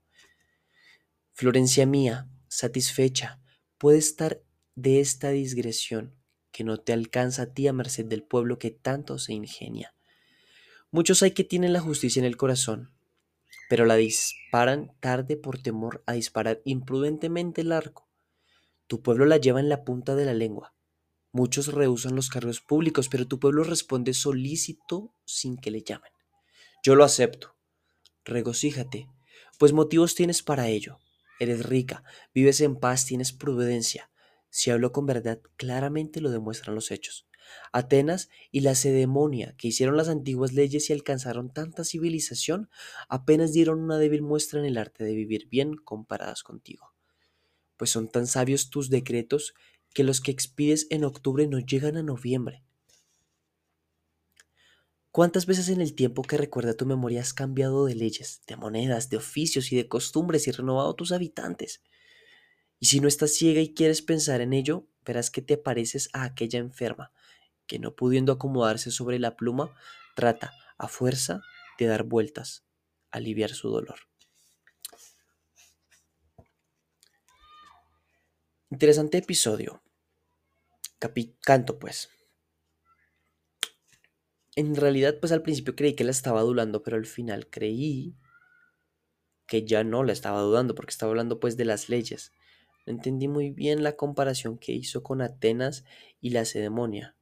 Florencia 1.33 1.85
mía, 1.85 2.31
satisfecha, 2.49 3.41
puede 3.77 3.99
estar 3.99 4.43
de 4.75 5.01
esta 5.01 5.31
digresión 5.31 6.17
que 6.57 6.65
no 6.65 6.79
te 6.79 6.95
alcanza 6.95 7.43
a 7.43 7.53
ti 7.53 7.69
a 7.69 7.75
merced 7.75 8.07
del 8.07 8.23
pueblo 8.23 8.59
que 8.59 8.71
tanto 8.71 9.19
se 9.19 9.35
ingenia. 9.35 9.95
Muchos 10.91 11.23
hay 11.23 11.33
que 11.33 11.45
tienen 11.45 11.75
la 11.75 11.81
justicia 11.81 12.19
en 12.19 12.25
el 12.25 12.39
corazón, 12.39 12.95
pero 13.69 13.85
la 13.85 13.97
disparan 13.97 14.91
tarde 15.01 15.37
por 15.37 15.59
temor 15.59 16.03
a 16.07 16.15
disparar 16.15 16.63
imprudentemente 16.65 17.61
el 17.61 17.73
arco. 17.73 18.09
Tu 18.87 19.03
pueblo 19.03 19.27
la 19.27 19.37
lleva 19.37 19.61
en 19.61 19.69
la 19.69 19.85
punta 19.85 20.15
de 20.15 20.25
la 20.25 20.33
lengua. 20.33 20.75
Muchos 21.31 21.75
rehusan 21.75 22.17
los 22.17 22.31
cargos 22.31 22.63
públicos, 22.63 23.11
pero 23.11 23.29
tu 23.29 23.39
pueblo 23.39 23.63
responde 23.63 24.15
solícito 24.15 25.13
sin 25.27 25.59
que 25.59 25.71
le 25.71 25.83
llamen. 25.83 26.13
Yo 26.83 26.95
lo 26.95 27.05
acepto. 27.05 27.55
Regocíjate, 28.25 29.11
pues 29.59 29.75
motivos 29.75 30.15
tienes 30.15 30.43
para 30.43 30.69
ello. 30.69 31.01
Eres 31.39 31.67
rica, 31.67 32.03
vives 32.33 32.63
en 32.63 32.77
paz, 32.77 33.05
tienes 33.05 33.35
prudencia. 33.35 34.11
Si 34.51 34.71
hablo 34.71 34.93
con 34.93 35.07
verdad, 35.07 35.41
claramente 35.57 36.21
lo 36.21 36.31
demuestran 36.31 36.75
los 36.75 36.91
hechos. 36.91 37.29
Atenas 37.73 38.29
y 38.51 38.61
la 38.61 38.75
Cedemonia, 38.75 39.55
que 39.57 39.69
hicieron 39.69 39.97
las 39.97 40.09
antiguas 40.09 40.53
leyes 40.53 40.91
y 40.91 40.93
alcanzaron 40.93 41.53
tanta 41.53 41.85
civilización, 41.85 42.69
apenas 43.09 43.53
dieron 43.53 43.81
una 43.81 43.99
débil 43.99 44.23
muestra 44.23 44.59
en 44.59 44.67
el 44.67 44.79
arte 44.79 45.05
de 45.05 45.15
vivir 45.15 45.49
bien 45.49 45.77
comparadas 45.77 46.43
contigo. 46.43 46.93
Pues 47.77 47.91
son 47.91 48.09
tan 48.09 48.27
sabios 48.27 48.71
tus 48.71 48.91
decretos 48.91 49.55
que 49.95 50.05
los 50.05 50.21
que 50.21 50.31
expides 50.33 50.87
en 50.91 51.05
octubre 51.05 51.47
no 51.47 51.59
llegan 51.61 51.97
a 51.97 52.03
noviembre. 52.03 52.65
¿Cuántas 55.11 55.47
veces 55.47 55.69
en 55.69 55.81
el 55.81 55.97
tiempo 55.97 56.23
que 56.23 56.37
recuerda 56.37 56.77
tu 56.77 56.87
memoria 56.87 57.21
has 57.21 57.35
cambiado 57.35 57.87
de 57.87 57.97
leyes, 57.97 58.43
de 58.47 58.57
monedas, 58.57 59.09
de 59.11 59.17
oficios 59.17 59.73
y 59.73 59.77
de 59.77 59.89
costumbres 59.89 60.47
y 60.47 60.53
renovado 60.53 60.95
tus 60.95 61.11
habitantes? 61.11 61.83
Y 62.79 62.87
si 62.87 63.01
no 63.01 63.09
estás 63.09 63.33
ciega 63.33 63.61
y 63.61 63.75
quieres 63.75 64.03
pensar 64.03 64.41
en 64.41 64.53
ello, 64.53 64.87
verás 65.05 65.31
que 65.31 65.43
te 65.43 65.57
pareces 65.57 66.11
a 66.13 66.25
aquella 66.25 66.59
enferma, 66.59 67.13
que 67.67 67.79
no 67.79 67.95
pudiendo 67.95 68.33
acomodarse 68.33 68.91
sobre 68.91 69.19
la 69.19 69.37
pluma, 69.37 69.75
trata, 70.15 70.53
a 70.79 70.89
fuerza, 70.89 71.43
de 71.79 71.87
dar 71.87 72.05
vueltas, 72.05 72.65
aliviar 73.11 73.51
su 73.51 73.71
dolor. 73.71 73.99
Interesante 78.71 79.19
episodio. 79.19 79.83
canto, 81.41 81.79
pues. 81.79 82.11
En 84.57 84.75
realidad, 84.75 85.19
pues 85.21 85.33
al 85.33 85.43
principio 85.43 85.77
creí 85.77 85.95
que 85.95 86.05
la 86.05 86.11
estaba 86.11 86.41
dudando, 86.41 86.83
pero 86.83 86.97
al 86.97 87.07
final 87.07 87.49
creí 87.49 88.17
que 89.47 89.65
ya 89.65 89.85
no 89.85 90.03
la 90.03 90.13
estaba 90.13 90.41
dudando, 90.41 90.75
porque 90.75 90.91
estaba 90.91 91.11
hablando 91.11 91.39
pues 91.39 91.57
de 91.57 91.65
las 91.65 91.89
leyes. 91.89 92.33
No 92.87 92.93
entendí 92.93 93.29
muy 93.29 93.51
bien 93.51 93.83
la 93.83 93.97
comparación 93.97 94.59
que 94.59 94.73
hizo 94.73 95.03
con 95.03 95.21
Atenas 95.21 95.85
y 96.21 96.31
la 96.31 96.45
Cedemonia. 96.45 97.17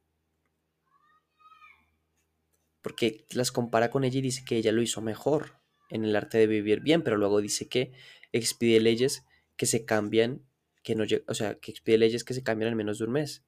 Porque 2.81 3.25
las 3.31 3.51
compara 3.51 3.89
con 3.89 4.03
ella 4.03 4.19
y 4.19 4.21
dice 4.21 4.45
que 4.45 4.57
ella 4.57 4.71
lo 4.71 4.83
hizo 4.83 5.01
mejor 5.01 5.59
en 5.89 6.05
el 6.05 6.15
arte 6.15 6.37
de 6.37 6.47
vivir 6.47 6.81
bien, 6.81 7.03
pero 7.03 7.17
luego 7.17 7.41
dice 7.41 7.67
que 7.67 7.93
expide 8.31 8.79
leyes 8.79 9.25
que 9.57 9.65
se 9.65 9.85
cambian, 9.85 10.45
que 10.83 10.95
no, 10.95 11.03
o 11.27 11.33
sea, 11.33 11.55
que 11.55 11.71
expide 11.71 11.97
leyes 11.97 12.23
que 12.23 12.35
se 12.35 12.43
cambian 12.43 12.71
en 12.71 12.77
menos 12.77 12.99
de 12.99 13.05
un 13.05 13.11
mes. 13.11 13.43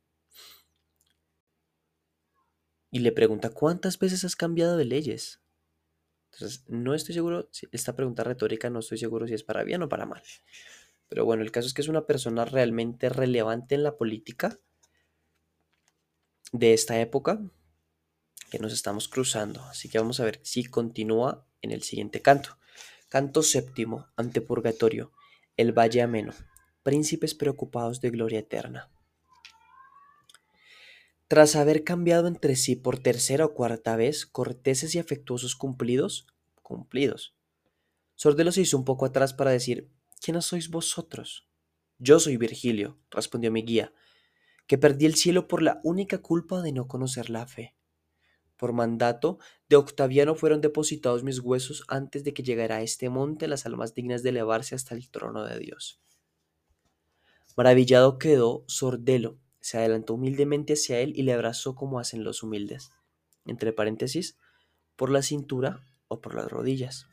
Y 2.90 3.00
le 3.00 3.12
pregunta, 3.12 3.50
¿cuántas 3.52 4.00
veces 4.00 4.24
has 4.24 4.36
cambiado 4.36 4.78
de 4.78 4.86
leyes? 4.86 5.42
Entonces, 6.32 6.64
no 6.68 6.94
estoy 6.94 7.14
seguro, 7.14 7.50
esta 7.72 7.96
pregunta 7.96 8.24
retórica 8.24 8.70
no 8.70 8.80
estoy 8.80 8.98
seguro 8.98 9.28
si 9.28 9.34
es 9.34 9.44
para 9.44 9.64
bien 9.64 9.84
o 9.84 9.90
para 9.90 10.06
mal. 10.06 10.22
Pero 11.10 11.26
bueno, 11.26 11.44
el 11.44 11.52
caso 11.52 11.68
es 11.68 11.74
que 11.74 11.82
es 11.82 11.88
una 11.88 12.06
persona 12.06 12.46
realmente 12.46 13.10
relevante 13.10 13.76
en 13.76 13.84
la 13.84 13.98
política 13.98 14.60
de 16.52 16.74
esta 16.74 17.00
época 17.00 17.42
que 18.50 18.60
nos 18.60 18.74
estamos 18.74 19.08
cruzando. 19.08 19.62
Así 19.64 19.90
que 19.90 20.00
vamos 20.00 20.20
a 20.20 20.26
ver 20.26 20.40
si 20.44 20.66
continúa 20.66 21.46
en 21.62 21.72
el 21.72 21.84
siguiente 21.84 22.22
canto. 22.22 22.58
Canto 23.10 23.42
séptimo, 23.42 24.08
ante 24.18 24.42
purgatorio, 24.42 25.14
el 25.56 25.72
valle 25.72 26.02
ameno, 26.02 26.34
príncipes 26.84 27.36
preocupados 27.36 28.02
de 28.02 28.10
gloria 28.10 28.40
eterna. 28.40 28.92
Tras 31.30 31.56
haber 31.56 31.84
cambiado 31.84 32.28
entre 32.28 32.56
sí 32.56 32.76
por 32.76 33.00
tercera 33.00 33.46
o 33.46 33.54
cuarta 33.54 33.96
vez, 33.96 34.26
corteses 34.26 34.96
y 34.96 35.00
afectuosos 35.00 35.56
cumplidos, 35.56 36.28
cumplidos. 36.62 37.36
Sordelo 38.16 38.52
se 38.52 38.62
hizo 38.62 38.78
un 38.78 38.86
poco 38.86 39.06
atrás 39.06 39.34
para 39.34 39.52
decir, 39.52 39.90
¿quiénes 40.22 40.46
sois 40.46 40.70
vosotros? 40.70 41.48
Yo 42.00 42.20
soy 42.20 42.38
Virgilio, 42.38 42.98
respondió 43.10 43.52
mi 43.52 43.64
guía, 43.64 43.94
que 44.68 44.78
perdí 44.78 45.06
el 45.06 45.16
cielo 45.16 45.48
por 45.48 45.62
la 45.62 45.80
única 45.84 46.20
culpa 46.20 46.62
de 46.62 46.72
no 46.72 46.88
conocer 46.88 47.30
la 47.30 47.48
fe. 47.48 47.76
Por 48.58 48.74
mandato 48.74 49.40
de 49.70 49.76
Octaviano 49.76 50.36
fueron 50.36 50.62
depositados 50.62 51.24
mis 51.24 51.40
huesos 51.40 51.84
antes 51.88 52.24
de 52.24 52.34
que 52.34 52.44
llegara 52.44 52.78
a 52.78 52.82
este 52.82 53.10
monte 53.10 53.48
las 53.48 53.66
almas 53.66 53.94
dignas 53.94 54.24
de 54.24 54.30
elevarse 54.30 54.76
hasta 54.76 54.96
el 54.96 55.10
trono 55.10 55.44
de 55.46 55.60
Dios. 55.60 56.02
Maravillado 57.56 58.20
quedó 58.20 58.64
Sordelo, 58.68 59.40
se 59.60 59.78
adelantó 59.78 60.14
humildemente 60.14 60.74
hacia 60.74 61.00
él 61.00 61.14
y 61.16 61.24
le 61.24 61.34
abrazó 61.34 61.76
como 61.76 62.00
hacen 62.00 62.24
los 62.24 62.44
humildes, 62.44 62.92
entre 63.46 63.74
paréntesis, 63.74 64.38
por 64.96 65.10
la 65.10 65.22
cintura 65.22 65.82
o 66.08 66.22
por 66.22 66.36
las 66.36 66.50
rodillas. 66.52 67.08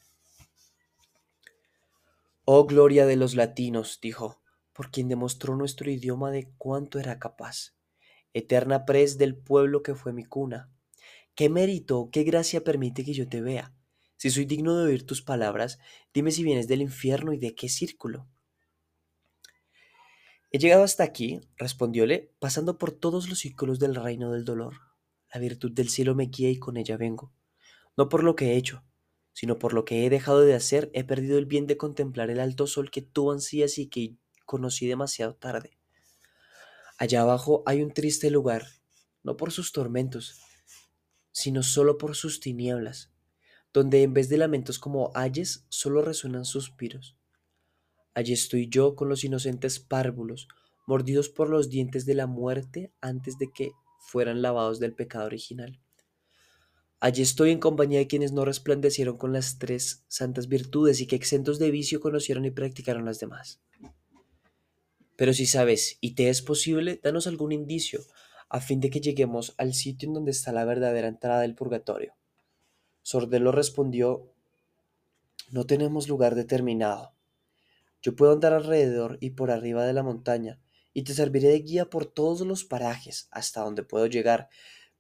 Oh 2.46 2.66
gloria 2.66 3.06
de 3.06 3.16
los 3.16 3.34
latinos, 3.34 4.00
dijo, 4.02 4.42
por 4.74 4.90
quien 4.90 5.08
demostró 5.08 5.56
nuestro 5.56 5.90
idioma 5.90 6.30
de 6.30 6.52
cuánto 6.58 6.98
era 6.98 7.18
capaz. 7.18 7.74
Eterna 8.34 8.84
pres 8.84 9.16
del 9.16 9.34
pueblo 9.34 9.82
que 9.82 9.94
fue 9.94 10.12
mi 10.12 10.24
cuna. 10.24 10.70
¿Qué 11.34 11.48
mérito, 11.48 12.10
qué 12.12 12.22
gracia 12.22 12.62
permite 12.62 13.02
que 13.02 13.14
yo 13.14 13.26
te 13.28 13.40
vea? 13.40 13.74
Si 14.18 14.28
soy 14.28 14.44
digno 14.44 14.76
de 14.76 14.84
oír 14.84 15.06
tus 15.06 15.22
palabras, 15.22 15.78
dime 16.12 16.32
si 16.32 16.44
vienes 16.44 16.68
del 16.68 16.82
infierno 16.82 17.32
y 17.32 17.38
de 17.38 17.54
qué 17.54 17.70
círculo. 17.70 18.28
He 20.50 20.58
llegado 20.58 20.84
hasta 20.84 21.02
aquí, 21.02 21.40
respondióle, 21.56 22.34
pasando 22.40 22.76
por 22.76 22.92
todos 22.92 23.30
los 23.30 23.38
círculos 23.38 23.78
del 23.78 23.94
reino 23.94 24.30
del 24.32 24.44
dolor. 24.44 24.74
La 25.32 25.40
virtud 25.40 25.72
del 25.72 25.88
cielo 25.88 26.14
me 26.14 26.26
guía 26.26 26.50
y 26.50 26.58
con 26.58 26.76
ella 26.76 26.98
vengo. 26.98 27.32
No 27.96 28.10
por 28.10 28.22
lo 28.22 28.36
que 28.36 28.52
he 28.52 28.56
hecho, 28.56 28.84
sino 29.34 29.58
por 29.58 29.74
lo 29.74 29.84
que 29.84 30.06
he 30.06 30.10
dejado 30.10 30.40
de 30.40 30.54
hacer, 30.54 30.90
he 30.94 31.04
perdido 31.04 31.38
el 31.38 31.44
bien 31.44 31.66
de 31.66 31.76
contemplar 31.76 32.30
el 32.30 32.40
alto 32.40 32.66
sol 32.66 32.90
que 32.90 33.02
tú 33.02 33.30
ansías 33.30 33.76
y 33.78 33.88
que 33.88 34.16
conocí 34.46 34.86
demasiado 34.86 35.34
tarde. 35.34 35.76
Allá 36.98 37.22
abajo 37.22 37.64
hay 37.66 37.82
un 37.82 37.92
triste 37.92 38.30
lugar, 38.30 38.64
no 39.24 39.36
por 39.36 39.50
sus 39.50 39.72
tormentos, 39.72 40.40
sino 41.32 41.64
solo 41.64 41.98
por 41.98 42.14
sus 42.14 42.38
tinieblas, 42.38 43.10
donde 43.72 44.02
en 44.02 44.14
vez 44.14 44.28
de 44.28 44.38
lamentos 44.38 44.78
como 44.78 45.10
ayes, 45.14 45.66
solo 45.68 46.00
resuenan 46.00 46.44
suspiros. 46.44 47.18
Allí 48.14 48.32
estoy 48.32 48.68
yo 48.68 48.94
con 48.94 49.08
los 49.08 49.24
inocentes 49.24 49.80
párvulos, 49.80 50.46
mordidos 50.86 51.28
por 51.28 51.50
los 51.50 51.68
dientes 51.68 52.06
de 52.06 52.14
la 52.14 52.28
muerte 52.28 52.92
antes 53.00 53.36
de 53.38 53.50
que 53.52 53.72
fueran 53.98 54.42
lavados 54.42 54.78
del 54.78 54.94
pecado 54.94 55.26
original. 55.26 55.80
Allí 57.04 57.20
estoy 57.20 57.50
en 57.50 57.58
compañía 57.58 57.99
de 57.99 58.06
quienes 58.06 58.32
no 58.32 58.46
resplandecieron 58.46 59.18
con 59.18 59.34
las 59.34 59.58
tres 59.58 60.06
santas 60.08 60.49
virtudes 60.49 61.02
y 61.02 61.06
que 61.06 61.16
exentos 61.16 61.58
de 61.58 61.70
vicio 61.70 62.00
conocieron 62.00 62.46
y 62.46 62.50
practicaron 62.50 63.04
las 63.04 63.20
demás. 63.20 63.61
Pero 65.14 65.34
si 65.34 65.44
sabes 65.44 65.99
y 66.00 66.14
te 66.14 66.30
es 66.30 66.40
posible, 66.40 66.99
danos 67.02 67.26
algún 67.26 67.52
indicio, 67.52 68.00
a 68.49 68.62
fin 68.62 68.80
de 68.80 68.88
que 68.88 69.02
lleguemos 69.02 69.54
al 69.58 69.75
sitio 69.75 70.08
en 70.08 70.14
donde 70.14 70.30
está 70.30 70.50
la 70.50 70.64
verdadera 70.64 71.08
entrada 71.08 71.42
del 71.42 71.54
purgatorio. 71.54 72.14
Sordelo 73.02 73.52
respondió, 73.52 74.32
no 75.50 75.66
tenemos 75.66 76.08
lugar 76.08 76.34
determinado. 76.34 77.12
Yo 78.00 78.16
puedo 78.16 78.32
andar 78.32 78.54
alrededor 78.54 79.18
y 79.20 79.32
por 79.32 79.50
arriba 79.50 79.84
de 79.84 79.92
la 79.92 80.02
montaña, 80.02 80.58
y 80.94 81.02
te 81.02 81.12
serviré 81.12 81.49
de 81.49 81.58
guía 81.58 81.90
por 81.90 82.06
todos 82.06 82.40
los 82.46 82.64
parajes 82.64 83.28
hasta 83.30 83.61
donde 83.61 83.82
puedo 83.82 84.06
llegar, 84.06 84.49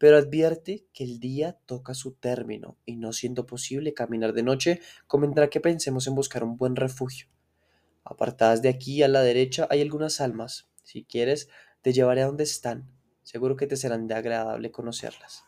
pero 0.04 0.18
advierte 0.18 0.84
que 0.92 1.02
el 1.02 1.18
día 1.18 1.58
toca 1.64 1.94
su 1.94 2.12
término 2.12 2.76
y 2.84 2.96
no 2.96 3.14
siendo 3.14 3.46
posible 3.46 3.94
caminar 3.94 4.34
de 4.34 4.42
noche, 4.42 4.80
convendrá 5.06 5.48
que 5.48 5.62
pensemos 5.62 6.06
en 6.06 6.14
buscar 6.14 6.44
un 6.44 6.58
buen 6.58 6.76
refugio. 6.76 7.28
Apartadas 8.04 8.60
de 8.60 8.68
aquí 8.68 9.02
a 9.02 9.08
la 9.08 9.22
derecha 9.22 9.66
hay 9.70 9.80
algunas 9.80 10.20
almas. 10.20 10.68
Si 10.82 11.06
quieres, 11.06 11.48
te 11.80 11.94
llevaré 11.94 12.20
a 12.20 12.26
donde 12.26 12.44
están. 12.44 12.86
Seguro 13.22 13.56
que 13.56 13.66
te 13.66 13.78
serán 13.78 14.06
de 14.06 14.14
agradable 14.14 14.70
conocerlas. 14.70 15.44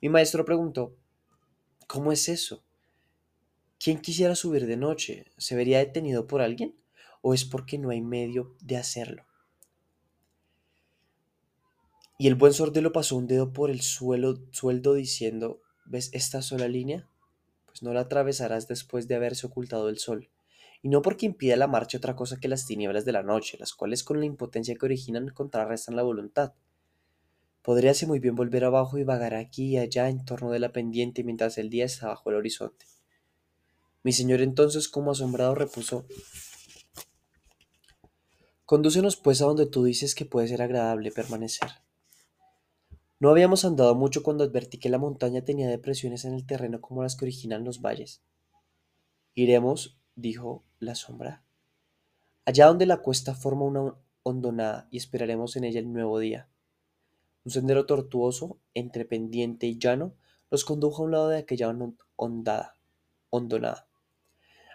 Mi 0.00 0.10
maestro 0.10 0.44
preguntó, 0.44 0.94
¿cómo 1.88 2.12
es 2.12 2.28
eso? 2.28 2.62
¿Quién 3.80 3.98
quisiera 3.98 4.36
subir 4.36 4.68
de 4.68 4.76
noche? 4.76 5.24
¿Se 5.38 5.56
vería 5.56 5.78
detenido 5.78 6.28
por 6.28 6.40
alguien? 6.40 6.76
¿O 7.20 7.34
es 7.34 7.44
porque 7.44 7.78
no 7.78 7.90
hay 7.90 8.00
medio 8.00 8.54
de 8.60 8.76
hacerlo? 8.76 9.26
Y 12.18 12.28
el 12.28 12.34
buen 12.34 12.54
sordelo 12.54 12.92
pasó 12.92 13.16
un 13.16 13.26
dedo 13.26 13.52
por 13.52 13.70
el 13.70 13.82
suelo, 13.82 14.38
sueldo 14.50 14.94
diciendo, 14.94 15.60
¿ves 15.84 16.10
esta 16.12 16.40
sola 16.40 16.66
línea? 16.66 17.08
Pues 17.66 17.82
no 17.82 17.92
la 17.92 18.00
atravesarás 18.00 18.68
después 18.68 19.06
de 19.06 19.16
haberse 19.16 19.46
ocultado 19.46 19.90
el 19.90 19.98
sol. 19.98 20.30
Y 20.82 20.88
no 20.88 21.02
porque 21.02 21.26
impida 21.26 21.56
la 21.56 21.66
marcha 21.66 21.98
otra 21.98 22.16
cosa 22.16 22.38
que 22.38 22.48
las 22.48 22.66
tinieblas 22.66 23.04
de 23.04 23.12
la 23.12 23.22
noche, 23.22 23.58
las 23.58 23.74
cuales 23.74 24.02
con 24.02 24.18
la 24.18 24.26
impotencia 24.26 24.74
que 24.76 24.86
originan 24.86 25.28
contrarrestan 25.28 25.96
la 25.96 26.02
voluntad. 26.02 26.54
Podríase 27.60 28.06
muy 28.06 28.18
bien 28.18 28.34
volver 28.34 28.64
abajo 28.64 28.96
y 28.96 29.04
vagar 29.04 29.34
aquí 29.34 29.70
y 29.70 29.78
allá 29.78 30.08
en 30.08 30.24
torno 30.24 30.50
de 30.52 30.60
la 30.60 30.72
pendiente 30.72 31.24
mientras 31.24 31.58
el 31.58 31.68
día 31.68 31.84
está 31.84 32.06
bajo 32.06 32.30
el 32.30 32.36
horizonte. 32.36 32.86
Mi 34.04 34.12
señor 34.12 34.40
entonces, 34.40 34.88
como 34.88 35.10
asombrado, 35.10 35.54
repuso 35.54 36.06
Condúcenos 38.64 39.16
pues 39.16 39.42
a 39.42 39.46
donde 39.46 39.66
tú 39.66 39.84
dices 39.84 40.14
que 40.14 40.24
puede 40.24 40.48
ser 40.48 40.62
agradable 40.62 41.10
permanecer. 41.10 41.85
No 43.18 43.30
habíamos 43.30 43.64
andado 43.64 43.94
mucho 43.94 44.22
cuando 44.22 44.44
advertí 44.44 44.78
que 44.78 44.90
la 44.90 44.98
montaña 44.98 45.42
tenía 45.42 45.68
depresiones 45.68 46.26
en 46.26 46.34
el 46.34 46.44
terreno 46.44 46.82
como 46.82 47.02
las 47.02 47.16
que 47.16 47.24
originan 47.24 47.64
los 47.64 47.80
valles. 47.80 48.22
Iremos, 49.34 49.98
dijo 50.16 50.64
la 50.80 50.94
sombra, 50.94 51.42
allá 52.44 52.66
donde 52.66 52.84
la 52.84 52.98
cuesta 52.98 53.34
forma 53.34 53.64
una 53.64 53.94
hondonada 54.22 54.86
y 54.90 54.98
esperaremos 54.98 55.56
en 55.56 55.64
ella 55.64 55.80
el 55.80 55.92
nuevo 55.92 56.18
día. 56.18 56.48
Un 57.44 57.52
sendero 57.52 57.86
tortuoso, 57.86 58.58
entre 58.74 59.06
pendiente 59.06 59.66
y 59.66 59.78
llano, 59.78 60.14
nos 60.50 60.64
condujo 60.64 61.02
a 61.02 61.06
un 61.06 61.12
lado 61.12 61.28
de 61.28 61.38
aquella 61.38 61.74
hondada, 62.16 62.74
hondonada. 63.30 63.86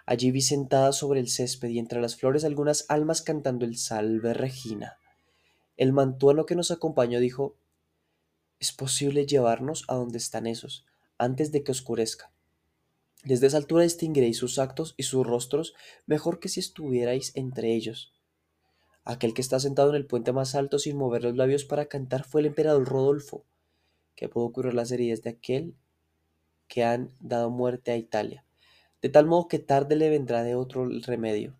Allí 0.07 0.31
vi 0.31 0.41
sentadas 0.41 0.97
sobre 0.97 1.19
el 1.19 1.29
césped 1.29 1.69
y 1.69 1.77
entre 1.77 2.01
las 2.01 2.15
flores 2.15 2.43
algunas 2.43 2.85
almas 2.89 3.21
cantando 3.21 3.65
el 3.65 3.77
Salve 3.77 4.33
Regina. 4.33 4.97
El 5.77 5.93
mantuano 5.93 6.45
que 6.45 6.55
nos 6.55 6.71
acompañó 6.71 7.19
dijo 7.19 7.55
es 8.61 8.71
posible 8.71 9.25
llevarnos 9.25 9.83
a 9.87 9.95
donde 9.95 10.19
están 10.19 10.45
esos, 10.47 10.85
antes 11.17 11.51
de 11.51 11.63
que 11.63 11.71
oscurezca. 11.71 12.31
Desde 13.23 13.47
esa 13.47 13.57
altura 13.57 13.83
distinguiréis 13.83 14.37
sus 14.37 14.59
actos 14.59 14.93
y 14.97 15.03
sus 15.03 15.25
rostros 15.25 15.73
mejor 16.05 16.39
que 16.39 16.47
si 16.47 16.59
estuvierais 16.59 17.35
entre 17.35 17.73
ellos. 17.73 18.13
Aquel 19.03 19.33
que 19.33 19.41
está 19.41 19.59
sentado 19.59 19.89
en 19.89 19.95
el 19.95 20.05
puente 20.05 20.31
más 20.31 20.53
alto 20.53 20.77
sin 20.77 20.95
mover 20.95 21.23
los 21.23 21.35
labios 21.35 21.65
para 21.65 21.87
cantar 21.87 22.23
fue 22.23 22.41
el 22.41 22.47
emperador 22.47 22.87
Rodolfo, 22.87 23.43
que 24.15 24.29
pudo 24.29 24.51
curar 24.51 24.75
las 24.75 24.91
heridas 24.91 25.23
de 25.23 25.31
aquel 25.31 25.75
que 26.67 26.83
han 26.83 27.15
dado 27.19 27.49
muerte 27.49 27.91
a 27.91 27.97
Italia, 27.97 28.45
de 29.01 29.09
tal 29.09 29.25
modo 29.25 29.47
que 29.47 29.57
tarde 29.57 29.95
le 29.95 30.09
vendrá 30.09 30.43
de 30.43 30.53
otro 30.53 30.83
el 30.83 31.01
remedio. 31.01 31.57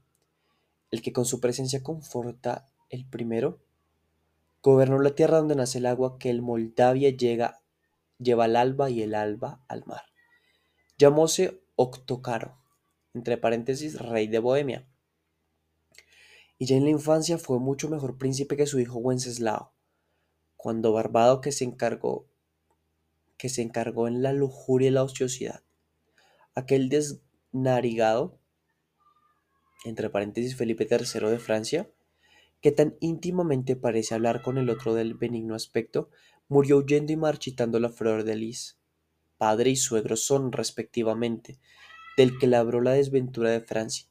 El 0.92 1.02
que 1.02 1.14
con 1.14 1.26
su 1.26 1.40
presencia 1.40 1.82
conforta 1.82 2.68
el 2.90 3.06
primero, 3.06 3.60
Gobernó 4.64 5.00
la 5.00 5.16
tierra 5.16 5.38
donde 5.38 5.56
nace 5.56 5.80
el 5.80 5.86
agua 5.86 6.18
que 6.20 6.30
el 6.30 6.42
Moldavia 6.42 7.10
llega, 7.10 7.62
lleva 8.20 8.46
al 8.46 8.56
alba 8.56 8.90
y 8.90 9.02
el 9.02 9.16
alba 9.16 9.64
al 9.68 9.86
mar. 9.86 10.04
Llamóse 10.98 11.64
Octocaro, 11.76 12.60
entre 13.14 13.38
paréntesis, 13.38 14.00
rey 14.00 14.28
de 14.28 14.40
Bohemia. 14.40 14.88
Y 16.60 16.68
ya 16.68 16.76
en 16.76 16.84
la 16.84 16.92
infancia 16.92 17.40
fue 17.40 17.60
mucho 17.60 17.90
mejor 17.90 18.20
príncipe 18.20 18.56
que 18.56 18.68
su 18.68 18.80
hijo 18.80 19.00
Wenceslao, 19.00 19.74
cuando 20.56 20.94
Barbado 20.94 21.42
que 21.42 21.52
se 21.52 21.64
encargó 21.64 22.28
que 23.42 23.50
se 23.50 23.64
encargó 23.64 24.08
en 24.08 24.22
la 24.22 24.34
lujuria 24.34 24.90
y 24.90 24.92
la 24.92 25.02
ociosidad. 25.02 25.64
Aquel 26.54 26.90
desnarigado, 26.90 28.38
entre 29.84 30.12
paréntesis 30.12 30.56
Felipe 30.56 30.88
III 30.88 31.28
de 31.28 31.40
Francia, 31.40 31.90
que 32.62 32.72
tan 32.72 32.96
íntimamente 33.00 33.76
parece 33.76 34.14
hablar 34.14 34.42
con 34.42 34.58
el 34.58 34.70
otro 34.70 34.94
del 34.94 35.16
benigno 35.16 35.56
aspecto, 35.56 36.10
murió 36.48 36.78
huyendo 36.78 37.12
y 37.12 37.16
marchitando 37.18 37.80
la 37.80 37.90
flor 37.90 38.24
de 38.24 38.36
lis. 38.36 38.78
Padre 39.38 39.72
y 39.72 39.76
suegro 39.76 40.16
son, 40.16 40.52
respectivamente, 40.52 41.60
del 42.18 42.38
que 42.38 42.48
labró 42.48 42.82
la 42.82 42.92
desventura 42.92 43.50
de 43.50 43.62
Francia, 43.62 44.08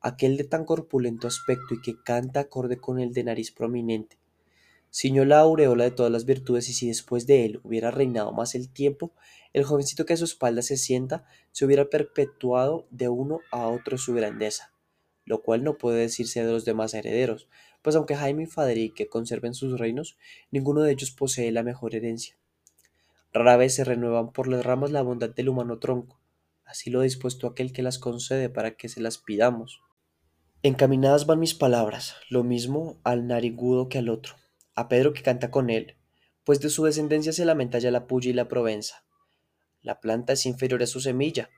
aquel 0.00 0.36
de 0.36 0.44
tan 0.44 0.64
corpulento 0.64 1.26
aspecto 1.26 1.74
y 1.74 1.82
que 1.82 2.02
canta 2.02 2.40
acorde 2.40 2.78
con 2.78 2.98
el 2.98 3.12
de 3.12 3.24
nariz 3.24 3.52
prominente. 3.52 4.18
Ciñó 4.90 5.24
la 5.24 5.40
aureola 5.40 5.84
de 5.84 5.90
todas 5.90 6.12
las 6.12 6.24
virtudes 6.24 6.68
y 6.68 6.72
si 6.72 6.86
después 6.86 7.26
de 7.26 7.44
él 7.44 7.60
hubiera 7.64 7.90
reinado 7.90 8.32
más 8.32 8.54
el 8.54 8.70
tiempo, 8.70 9.12
el 9.52 9.64
jovencito 9.64 10.06
que 10.06 10.12
a 10.12 10.16
su 10.16 10.24
espalda 10.24 10.62
se 10.62 10.76
sienta 10.76 11.26
se 11.50 11.64
hubiera 11.64 11.90
perpetuado 11.90 12.86
de 12.90 13.08
uno 13.08 13.40
a 13.50 13.66
otro 13.66 13.98
su 13.98 14.14
grandeza, 14.14 14.72
lo 15.24 15.42
cual 15.42 15.64
no 15.64 15.78
puede 15.78 15.98
decirse 15.98 16.44
de 16.44 16.52
los 16.52 16.64
demás 16.64 16.94
herederos, 16.94 17.48
pues 17.84 17.96
aunque 17.96 18.16
Jaime 18.16 18.44
y 18.44 18.46
Faderique 18.46 19.10
conserven 19.10 19.52
sus 19.52 19.78
reinos, 19.78 20.16
ninguno 20.50 20.80
de 20.80 20.92
ellos 20.92 21.10
posee 21.10 21.52
la 21.52 21.62
mejor 21.62 21.94
herencia. 21.94 22.34
Rara 23.30 23.58
vez 23.58 23.74
se 23.74 23.84
renuevan 23.84 24.32
por 24.32 24.48
las 24.48 24.64
ramas 24.64 24.90
la 24.90 25.02
bondad 25.02 25.28
del 25.28 25.50
humano 25.50 25.78
tronco, 25.78 26.18
así 26.64 26.88
lo 26.88 27.02
dispuesto 27.02 27.46
aquel 27.46 27.74
que 27.74 27.82
las 27.82 27.98
concede 27.98 28.48
para 28.48 28.74
que 28.74 28.88
se 28.88 29.02
las 29.02 29.18
pidamos. 29.18 29.82
Encaminadas 30.62 31.26
van 31.26 31.40
mis 31.40 31.52
palabras, 31.52 32.16
lo 32.30 32.42
mismo 32.42 32.98
al 33.04 33.26
narigudo 33.26 33.90
que 33.90 33.98
al 33.98 34.08
otro, 34.08 34.36
a 34.74 34.88
Pedro 34.88 35.12
que 35.12 35.20
canta 35.20 35.50
con 35.50 35.68
él, 35.68 35.98
pues 36.42 36.60
de 36.60 36.70
su 36.70 36.84
descendencia 36.84 37.34
se 37.34 37.44
lamenta 37.44 37.78
ya 37.80 37.90
la 37.90 38.06
Puya 38.06 38.30
y 38.30 38.32
la 38.32 38.48
Provenza. 38.48 39.04
La 39.82 40.00
planta 40.00 40.32
es 40.32 40.46
inferior 40.46 40.82
a 40.82 40.86
su 40.86 41.00
semilla, 41.00 41.50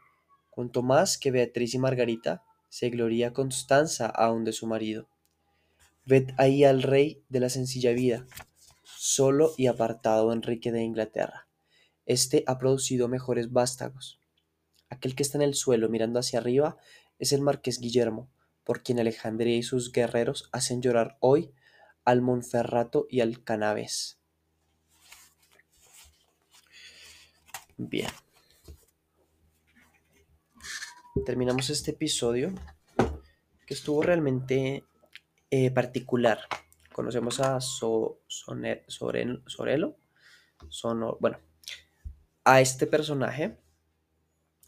cuanto 0.51 0.83
más 0.83 1.19
que 1.19 1.31
Beatriz 1.31 1.75
y 1.75 1.79
Margarita 1.79 2.43
se 2.69 2.91
gloria 2.91 3.33
Constanza 3.33 4.07
aún 4.07 4.43
de 4.43 4.53
su 4.53 4.67
marido. 4.67 5.09
Ved 6.07 6.31
ahí 6.39 6.63
al 6.63 6.85
rey 6.85 7.25
de 7.29 7.41
la 7.41 7.49
sencilla 7.49 7.91
vida, 7.93 8.27
solo 8.85 9.53
y 9.57 9.67
apartado 9.67 10.33
Enrique 10.33 10.71
de 10.71 10.83
Inglaterra. 10.83 11.49
Este 12.05 12.45
ha 12.47 12.59
producido 12.59 13.09
mejores 13.09 13.51
vástagos. 13.51 14.21
Aquel 14.89 15.17
que 15.17 15.25
está 15.25 15.37
en 15.39 15.43
el 15.43 15.55
suelo 15.55 15.89
mirando 15.89 16.21
hacia 16.21 16.39
arriba 16.39 16.77
es 17.19 17.33
el 17.33 17.41
marqués 17.41 17.81
Guillermo, 17.81 18.31
por 18.63 18.85
quien 18.85 19.01
Alejandría 19.01 19.57
y 19.57 19.65
sus 19.65 19.91
guerreros 19.91 20.49
hacen 20.53 20.81
llorar 20.81 21.17
hoy 21.19 21.53
al 22.05 22.23
Monferrato 22.23 23.09
y 23.11 23.21
al 23.21 23.43
Canaves. 23.43 24.21
Bien. 27.77 28.11
Terminamos 31.25 31.69
este 31.69 31.91
episodio 31.91 32.55
que 33.67 33.75
estuvo 33.75 34.03
realmente 34.03 34.85
eh, 35.57 35.71
particular. 35.71 36.41
Conocemos 36.93 37.41
a 37.41 37.61
so, 37.63 38.21
Sorelo, 38.29 39.97
bueno, 41.21 41.39
a 42.45 42.61
este 42.61 42.87
personaje 42.87 43.59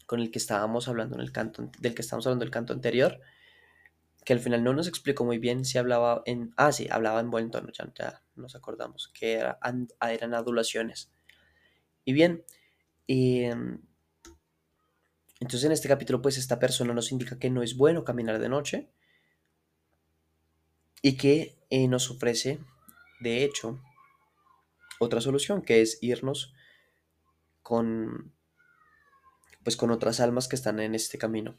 con 0.07 0.19
el 0.19 0.31
que 0.31 0.39
estábamos 0.39 0.87
hablando 0.87 1.15
en 1.15 1.21
el 1.21 1.31
canto, 1.31 1.69
del 1.79 1.93
que 1.93 2.01
estábamos 2.01 2.25
hablando 2.25 2.43
el 2.43 2.49
canto 2.49 2.73
anterior, 2.73 3.19
que 4.25 4.33
al 4.33 4.39
final 4.39 4.63
no 4.63 4.73
nos 4.73 4.87
explicó 4.87 5.25
muy 5.25 5.37
bien 5.37 5.63
si 5.63 5.77
hablaba 5.77 6.23
en, 6.25 6.53
ah, 6.57 6.71
sí, 6.71 6.87
hablaba 6.89 7.19
en 7.19 7.29
buen 7.29 7.51
tono, 7.51 7.69
ya, 7.71 8.23
nos 8.35 8.55
acordamos, 8.55 9.09
que 9.09 9.33
era, 9.33 9.59
eran 10.01 10.33
adulaciones. 10.33 11.11
Y 12.03 12.13
bien, 12.13 12.43
em, 13.07 13.79
entonces 15.39 15.65
en 15.65 15.71
este 15.71 15.87
capítulo 15.87 16.21
pues 16.21 16.37
esta 16.39 16.57
persona 16.57 16.93
nos 16.95 17.11
indica 17.11 17.37
que 17.37 17.51
no 17.51 17.61
es 17.61 17.77
bueno 17.77 18.03
caminar 18.03 18.39
de 18.39 18.49
noche, 18.49 18.89
y 21.01 21.17
que 21.17 21.57
eh, 21.69 21.87
nos 21.87 22.09
ofrece, 22.09 22.59
de 23.19 23.43
hecho, 23.43 23.81
otra 24.99 25.21
solución, 25.21 25.61
que 25.61 25.81
es 25.81 25.97
irnos 26.01 26.53
con, 27.61 28.33
pues, 29.63 29.77
con 29.77 29.91
otras 29.91 30.19
almas 30.19 30.47
que 30.47 30.55
están 30.55 30.79
en 30.79 30.95
este 30.95 31.17
camino. 31.17 31.57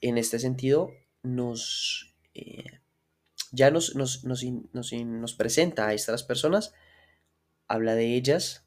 En 0.00 0.18
este 0.18 0.38
sentido, 0.38 0.92
nos, 1.22 2.14
eh, 2.34 2.80
ya 3.50 3.70
nos, 3.70 3.96
nos, 3.96 4.24
nos, 4.24 4.44
nos, 4.74 5.34
presenta 5.34 5.88
a 5.88 5.94
estas 5.94 6.22
personas, 6.22 6.74
habla 7.66 7.94
de 7.94 8.14
ellas 8.14 8.66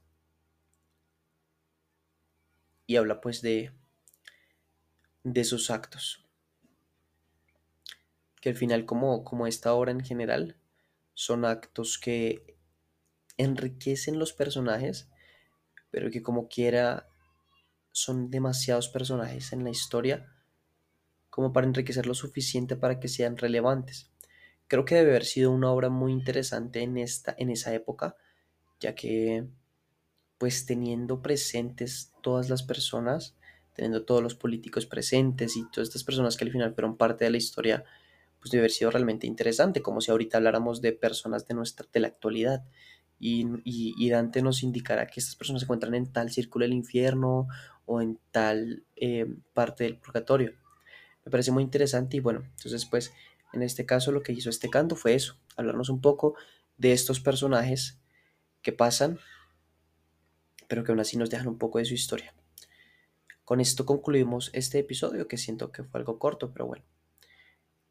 y 2.87 2.95
habla 2.95 3.21
pues 3.21 3.41
de, 3.41 3.71
de 5.23 5.43
sus 5.43 5.69
actos. 5.69 6.26
Que 8.47 8.51
al 8.51 8.55
final, 8.55 8.85
como, 8.85 9.25
como 9.25 9.45
esta 9.45 9.73
obra 9.73 9.91
en 9.91 9.99
general, 9.99 10.55
son 11.13 11.43
actos 11.43 11.97
que 11.97 12.55
enriquecen 13.35 14.19
los 14.19 14.31
personajes, 14.31 15.09
pero 15.91 16.09
que 16.09 16.23
como 16.23 16.47
quiera 16.47 17.09
son 17.91 18.31
demasiados 18.31 18.87
personajes 18.87 19.51
en 19.51 19.65
la 19.65 19.69
historia 19.69 20.31
como 21.29 21.51
para 21.51 21.67
enriquecer 21.67 22.07
lo 22.07 22.13
suficiente 22.13 22.77
para 22.77 23.01
que 23.01 23.09
sean 23.09 23.35
relevantes. 23.35 24.11
Creo 24.69 24.85
que 24.85 24.95
debe 24.95 25.09
haber 25.09 25.25
sido 25.25 25.51
una 25.51 25.69
obra 25.69 25.89
muy 25.89 26.13
interesante 26.13 26.83
en, 26.83 26.97
esta, 26.97 27.35
en 27.37 27.49
esa 27.49 27.73
época, 27.73 28.15
ya 28.79 28.95
que 28.95 29.45
pues 30.37 30.65
teniendo 30.65 31.21
presentes 31.21 32.13
todas 32.23 32.47
las 32.47 32.63
personas, 32.63 33.35
teniendo 33.73 34.05
todos 34.05 34.23
los 34.23 34.35
políticos 34.35 34.85
presentes 34.85 35.57
y 35.57 35.69
todas 35.69 35.89
estas 35.89 36.05
personas 36.05 36.37
que 36.37 36.45
al 36.45 36.51
final 36.53 36.73
fueron 36.73 36.95
parte 36.95 37.25
de 37.25 37.31
la 37.31 37.37
historia, 37.37 37.83
pues 38.39 38.51
debe 38.51 38.61
haber 38.61 38.71
sido 38.71 38.91
realmente 38.91 39.27
interesante, 39.27 39.81
como 39.81 40.01
si 40.01 40.11
ahorita 40.11 40.37
habláramos 40.37 40.81
de 40.81 40.93
personas 40.93 41.47
de 41.47 41.55
nuestra 41.55 41.87
de 41.91 41.99
la 41.99 42.07
actualidad 42.07 42.63
y, 43.19 44.09
Dante 44.09 44.41
nos 44.41 44.63
indicará 44.63 45.07
que 45.07 45.19
estas 45.19 45.35
personas 45.35 45.61
se 45.61 45.65
encuentran 45.65 45.95
en 45.95 46.11
tal 46.11 46.31
círculo 46.31 46.63
del 46.63 46.73
infierno 46.73 47.47
o 47.85 48.01
en 48.01 48.19
tal 48.31 48.83
eh, 48.95 49.25
parte 49.53 49.85
del 49.85 49.97
purgatorio. 49.97 50.53
Me 51.25 51.31
parece 51.31 51.51
muy 51.51 51.63
interesante 51.63 52.17
y 52.17 52.19
bueno, 52.19 52.43
entonces 52.55 52.85
pues 52.85 53.11
en 53.53 53.63
este 53.63 53.85
caso 53.85 54.11
lo 54.11 54.21
que 54.21 54.33
hizo 54.33 54.49
este 54.49 54.69
canto 54.69 54.95
fue 54.95 55.15
eso, 55.15 55.37
hablarnos 55.55 55.89
un 55.89 56.01
poco 56.01 56.35
de 56.77 56.93
estos 56.93 57.19
personajes 57.19 57.99
que 58.61 58.71
pasan, 58.71 59.19
pero 60.67 60.83
que 60.83 60.91
aún 60.91 60.99
así 60.99 61.17
nos 61.17 61.29
dejan 61.29 61.47
un 61.47 61.57
poco 61.57 61.79
de 61.79 61.85
su 61.85 61.93
historia. 61.93 62.33
Con 63.45 63.61
esto 63.61 63.85
concluimos 63.85 64.51
este 64.53 64.79
episodio 64.79 65.27
que 65.27 65.37
siento 65.37 65.71
que 65.71 65.83
fue 65.83 65.99
algo 65.99 66.19
corto, 66.19 66.51
pero 66.51 66.67
bueno. 66.67 66.83